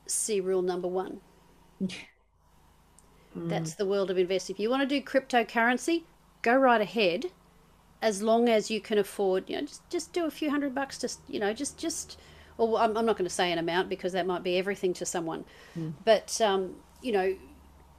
see 0.07 0.41
rule 0.41 0.63
number 0.63 0.89
one. 0.89 1.21
That's 3.49 3.75
the 3.75 3.85
world 3.85 4.11
of 4.11 4.17
investing. 4.17 4.57
If 4.57 4.61
you 4.61 4.71
want 4.71 4.89
to 4.89 5.01
do 5.01 5.05
cryptocurrency, 5.05 6.05
go 6.41 6.57
right 6.57 6.81
ahead 6.81 7.27
as 8.03 8.23
long 8.23 8.49
as 8.49 8.71
you 8.71 8.81
can 8.81 8.99
afford 8.99 9.49
you 9.49 9.57
know 9.57 9.63
just 9.63 9.89
just 9.91 10.13
do 10.13 10.27
a 10.27 10.31
few 10.31 10.51
hundred 10.51 10.75
bucks 10.75 10.99
just 10.99 11.21
you 11.29 11.41
know 11.41 11.53
just 11.53 11.79
just 11.79 12.19
well 12.57 12.77
i'm, 12.77 12.97
I'm 12.97 13.07
not 13.07 13.17
going 13.17 13.29
to 13.29 13.35
say 13.35 13.51
an 13.51 13.59
amount 13.59 13.89
because 13.89 14.13
that 14.13 14.27
might 14.27 14.43
be 14.43 14.57
everything 14.59 14.93
to 14.95 15.07
someone 15.07 15.45
mm. 15.77 15.93
but 16.05 16.41
um, 16.41 16.77
you 17.03 17.13
know 17.13 17.37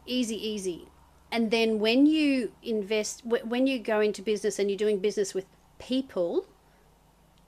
easy 0.05 0.35
easy 0.35 0.87
and 1.31 1.51
then 1.51 1.79
when 1.79 2.05
you 2.05 2.51
invest 2.63 3.25
when 3.25 3.67
you 3.67 3.79
go 3.79 3.99
into 3.99 4.21
business 4.21 4.59
and 4.59 4.69
you're 4.69 4.77
doing 4.77 4.99
business 4.99 5.33
with 5.33 5.45
people 5.79 6.45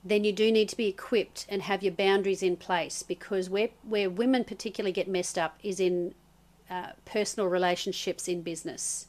then 0.04 0.24
you 0.24 0.32
do 0.32 0.52
need 0.52 0.70
to 0.70 0.78
be 0.78 0.88
equipped 0.88 1.46
and 1.50 1.62
have 1.63 1.84
your 1.84 1.92
boundaries 1.94 2.42
in 2.42 2.56
place 2.56 3.04
because 3.04 3.50
where 3.50 3.70
where 3.84 4.10
women 4.10 4.44
particularly 4.44 4.92
get 4.92 5.08
messed 5.08 5.38
up 5.38 5.58
is 5.63 5.80
in 5.80 6.13
uh, 6.70 6.92
personal 7.06 7.50
relationships 7.50 8.28
in 8.28 8.42
business 8.42 9.08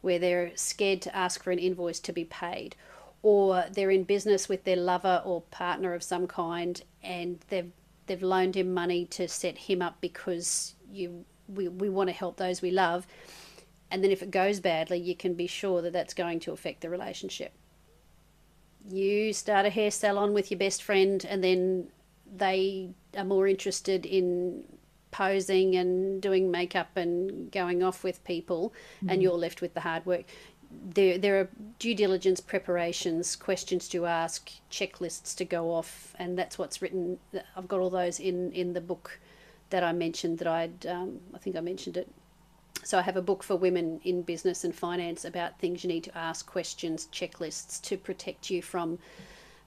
where 0.00 0.18
they're 0.18 0.56
scared 0.56 1.02
to 1.02 1.14
ask 1.14 1.42
for 1.42 1.50
an 1.50 1.58
invoice 1.58 2.00
to 2.00 2.12
be 2.12 2.24
paid, 2.24 2.74
or 3.22 3.64
they're 3.70 3.90
in 3.90 4.04
business 4.04 4.48
with 4.48 4.64
their 4.64 4.76
lover 4.76 5.22
or 5.24 5.42
partner 5.50 5.92
of 5.92 6.02
some 6.02 6.26
kind 6.26 6.82
and 7.02 7.40
they've 7.48 7.72
they've 8.06 8.22
loaned 8.22 8.56
him 8.56 8.72
money 8.72 9.04
to 9.04 9.28
set 9.28 9.56
him 9.56 9.82
up 9.82 10.00
because 10.00 10.74
you 10.90 11.24
we, 11.54 11.68
we 11.68 11.88
want 11.88 12.08
to 12.08 12.14
help 12.14 12.36
those 12.36 12.62
we 12.62 12.70
love 12.70 13.06
and 13.90 14.04
then 14.04 14.10
if 14.10 14.22
it 14.22 14.30
goes 14.30 14.60
badly 14.60 14.98
you 14.98 15.14
can 15.14 15.34
be 15.34 15.46
sure 15.46 15.82
that 15.82 15.92
that's 15.92 16.14
going 16.14 16.40
to 16.40 16.52
affect 16.52 16.80
the 16.80 16.88
relationship 16.88 17.52
you 18.88 19.32
start 19.32 19.66
a 19.66 19.70
hair 19.70 19.90
salon 19.90 20.32
with 20.32 20.50
your 20.50 20.58
best 20.58 20.82
friend 20.82 21.24
and 21.28 21.44
then 21.44 21.88
they 22.34 22.90
are 23.16 23.24
more 23.24 23.46
interested 23.46 24.06
in 24.06 24.64
posing 25.10 25.74
and 25.76 26.22
doing 26.22 26.50
makeup 26.50 26.96
and 26.96 27.50
going 27.50 27.82
off 27.82 28.04
with 28.04 28.22
people, 28.24 28.72
mm-hmm. 28.98 29.10
and 29.10 29.22
you're 29.22 29.32
left 29.32 29.60
with 29.60 29.74
the 29.74 29.80
hard 29.80 30.06
work. 30.06 30.24
There, 30.70 31.18
there 31.18 31.40
are 31.40 31.48
due 31.78 31.94
diligence 31.94 32.40
preparations, 32.40 33.34
questions 33.34 33.88
to 33.88 34.06
ask, 34.06 34.50
checklists 34.70 35.34
to 35.36 35.44
go 35.44 35.72
off, 35.72 36.14
and 36.18 36.38
that's 36.38 36.58
what's 36.58 36.80
written. 36.80 37.18
I've 37.56 37.66
got 37.66 37.80
all 37.80 37.90
those 37.90 38.20
in 38.20 38.52
in 38.52 38.72
the 38.72 38.80
book 38.80 39.18
that 39.70 39.82
I 39.82 39.92
mentioned. 39.92 40.38
That 40.38 40.48
I'd, 40.48 40.86
um, 40.86 41.20
I 41.34 41.38
think 41.38 41.56
I 41.56 41.60
mentioned 41.60 41.96
it. 41.96 42.08
So 42.84 42.98
I 42.98 43.02
have 43.02 43.16
a 43.16 43.22
book 43.22 43.42
for 43.42 43.56
women 43.56 44.00
in 44.04 44.22
business 44.22 44.64
and 44.64 44.74
finance 44.74 45.24
about 45.24 45.58
things 45.58 45.84
you 45.84 45.88
need 45.88 46.04
to 46.04 46.16
ask, 46.16 46.46
questions, 46.46 47.08
checklists 47.12 47.80
to 47.82 47.96
protect 47.96 48.50
you 48.50 48.62
from. 48.62 48.98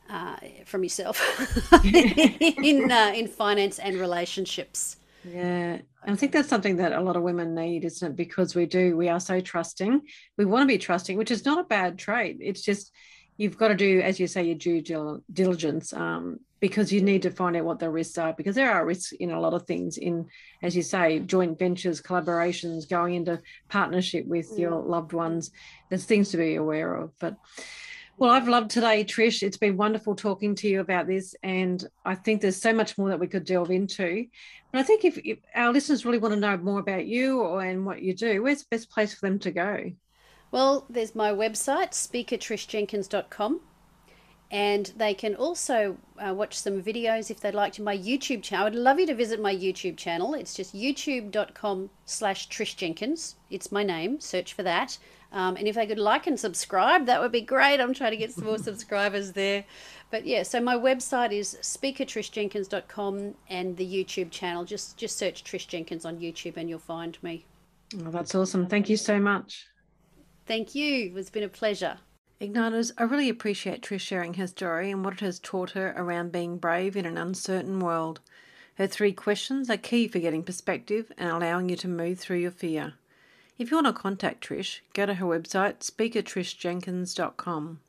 Uh, 0.10 0.36
from 0.66 0.84
yourself 0.84 1.18
in 1.86 2.92
uh, 2.92 3.14
in 3.16 3.26
finance 3.26 3.80
and 3.80 3.96
relationships. 3.96 4.98
Yeah. 5.24 5.78
And 6.04 6.14
I 6.14 6.16
think 6.16 6.34
that's 6.34 6.50
something 6.50 6.78
that 6.78 6.92
a 6.92 7.02
lot 7.02 7.16
of 7.16 7.24
women 7.24 7.56
need, 7.56 7.86
isn't 7.86 8.12
it? 8.12 8.16
Because 8.16 8.56
we 8.56 8.66
do, 8.66 8.98
we 8.98 9.08
are 9.08 9.20
so 9.20 9.40
trusting. 9.40 10.02
We 10.38 10.46
want 10.46 10.64
to 10.64 10.68
be 10.68 10.78
trusting, 10.78 11.18
which 11.18 11.32
is 11.32 11.46
not 11.46 11.60
a 11.60 11.64
bad 11.64 11.98
trait. 11.98 12.38
It's 12.42 12.62
just 12.62 12.92
you've 13.38 13.58
got 13.58 13.70
to 13.70 13.76
do, 13.76 14.02
as 14.02 14.20
you 14.20 14.28
say, 14.28 14.44
your 14.44 14.56
due 14.82 15.24
diligence 15.32 15.94
um, 15.94 16.40
because 16.64 16.94
you 16.94 17.02
need 17.02 17.24
to 17.24 17.30
find 17.30 17.58
out 17.58 17.66
what 17.66 17.78
the 17.78 17.90
risks 17.90 18.18
are 18.18 18.32
because 18.32 18.56
there 18.56 18.72
are 18.72 18.86
risks 18.86 19.12
in 19.12 19.32
a 19.32 19.40
lot 19.42 19.54
of 19.54 19.64
things 19.64 19.98
in, 19.98 20.26
as 20.62 20.74
you 20.74 20.82
say, 20.82 21.20
joint 21.20 21.60
ventures, 21.60 22.02
collaborations, 22.02 22.88
going 22.90 23.16
into 23.16 23.38
partnership 23.68 24.26
with 24.28 24.50
mm. 24.50 24.60
your 24.60 24.82
loved 24.82 25.12
ones. 25.12 25.52
There's 25.90 26.06
things 26.06 26.30
to 26.30 26.38
be 26.38 26.56
aware 26.56 26.96
of. 26.96 27.12
But 27.20 27.36
well, 28.16 28.30
I've 28.30 28.48
loved 28.48 28.72
today, 28.72 29.04
Trish. 29.04 29.44
It's 29.44 29.58
been 29.58 29.76
wonderful 29.76 30.16
talking 30.16 30.56
to 30.56 30.70
you 30.70 30.80
about 30.80 31.06
this. 31.06 31.36
And 31.44 31.86
I 32.06 32.16
think 32.16 32.40
there's 32.40 32.62
so 32.62 32.72
much 32.72 32.98
more 32.98 33.10
that 33.10 33.20
we 33.20 33.28
could 33.28 33.44
delve 33.44 33.70
into. 33.70 34.28
But 34.72 34.80
I 34.80 34.84
think 34.84 35.04
if, 35.04 35.18
if 35.18 35.40
our 35.54 35.74
listeners 35.74 36.06
really 36.06 36.18
want 36.18 36.34
to 36.34 36.40
know 36.40 36.56
more 36.56 36.80
about 36.80 37.06
you 37.06 37.42
or, 37.42 37.62
and 37.62 37.86
what 37.86 38.02
you 38.02 38.16
do, 38.16 38.42
where's 38.42 38.62
the 38.62 38.68
best 38.72 38.90
place 38.90 39.14
for 39.14 39.28
them 39.28 39.38
to 39.40 39.52
go? 39.52 39.92
Well, 40.52 40.86
there's 40.90 41.14
my 41.14 41.32
website, 41.32 41.92
speakertrishjenkins.com. 41.92 43.60
And 44.54 44.94
they 44.98 45.16
can 45.16 45.34
also 45.34 45.98
uh, 46.20 46.32
watch 46.32 46.54
some 46.54 46.80
videos 46.80 47.32
if 47.32 47.40
they'd 47.40 47.56
like 47.56 47.74
to 47.74 47.82
my 47.82 47.98
YouTube 47.98 48.44
channel. 48.44 48.68
I 48.68 48.70
would 48.70 48.80
love 48.80 49.00
you 49.00 49.08
to 49.08 49.16
visit 49.16 49.42
my 49.42 49.54
YouTube 49.54 49.98
channel. 49.98 50.36
It's 50.36 50.54
just 50.54 50.76
youtube.com 50.76 51.90
slash 52.06 52.50
Trish 52.50 52.76
Jenkins. 52.76 53.36
It's 53.50 53.72
my 53.72 53.82
name. 53.82 54.20
Search 54.20 54.54
for 54.54 54.62
that. 54.62 55.00
Um, 55.32 55.56
and 55.56 55.68
if 55.68 55.74
they 55.74 55.88
could 55.88 55.98
like 55.98 56.28
and 56.28 56.40
subscribe, 56.40 57.08
that 57.08 57.20
would 57.20 57.32
be 57.32 57.42
great. 57.42 57.82
I'm 57.82 57.96
trying 57.96 58.12
to 58.12 58.18
get 58.18 58.32
some 58.32 58.46
more 58.46 58.58
subscribers 58.70 59.32
there. 59.32 59.66
But 60.12 60.28
yeah, 60.28 60.44
so 60.44 60.62
my 60.62 60.76
website 60.76 61.32
is 61.32 61.58
speakertrishjenkins.com 61.64 63.34
and 63.50 63.76
the 63.76 63.88
YouTube 63.88 64.30
channel. 64.30 64.66
Just 64.66 64.98
just 64.98 65.18
search 65.18 65.44
Trish 65.44 65.68
Jenkins 65.68 66.06
on 66.06 66.20
YouTube 66.20 66.58
and 66.58 66.70
you'll 66.70 66.78
find 66.78 67.18
me. 67.24 67.44
Oh, 68.06 68.12
that's 68.12 68.36
awesome. 68.36 68.68
Thank 68.68 68.88
you 68.88 68.98
so 68.98 69.20
much. 69.20 69.66
Thank 70.46 70.76
you. 70.76 71.12
It's 71.18 71.32
been 71.32 71.42
a 71.42 71.50
pleasure. 71.50 71.98
Igniters, 72.42 72.92
I 72.98 73.04
really 73.04 73.30
appreciate 73.30 73.82
Trish 73.82 74.02
sharing 74.02 74.34
her 74.34 74.48
story 74.48 74.92
and 74.92 75.06
what 75.06 75.14
it 75.14 75.20
has 75.22 75.40
taught 75.40 75.72
her 75.72 75.94
around 75.96 76.32
being 76.32 76.58
brave 76.58 76.98
in 76.98 77.06
an 77.06 77.18
uncertain 77.18 77.80
world. 77.80 78.20
Her 78.76 78.88
three 78.88 79.14
questions 79.14 79.70
are 79.70 79.78
key 79.78 80.08
for 80.08 80.20
getting 80.20 80.44
perspective 80.44 81.12
and 81.18 81.30
allowing 81.30 81.70
you 81.70 81.76
to 81.78 81.88
move 81.88 82.20
through 82.20 82.40
your 82.40 82.52
fear. 82.52 82.96
If 83.58 83.70
you 83.70 83.78
want 83.78 83.88
to 83.88 83.94
contact 83.94 84.48
Trish, 84.48 84.80
go 84.94 85.06
to 85.06 85.14
her 85.14 85.26
website, 85.26 85.80
speakertrishjenkins.com. 85.80 87.80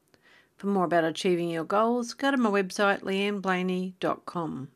For 0.57 0.67
more 0.67 0.85
about 0.85 1.05
achieving 1.05 1.49
your 1.49 1.65
goals, 1.65 2.15
go 2.15 2.31
to 2.31 2.37
my 2.37 2.51
website, 2.51 3.01
leanneblaney.com. 3.01 4.69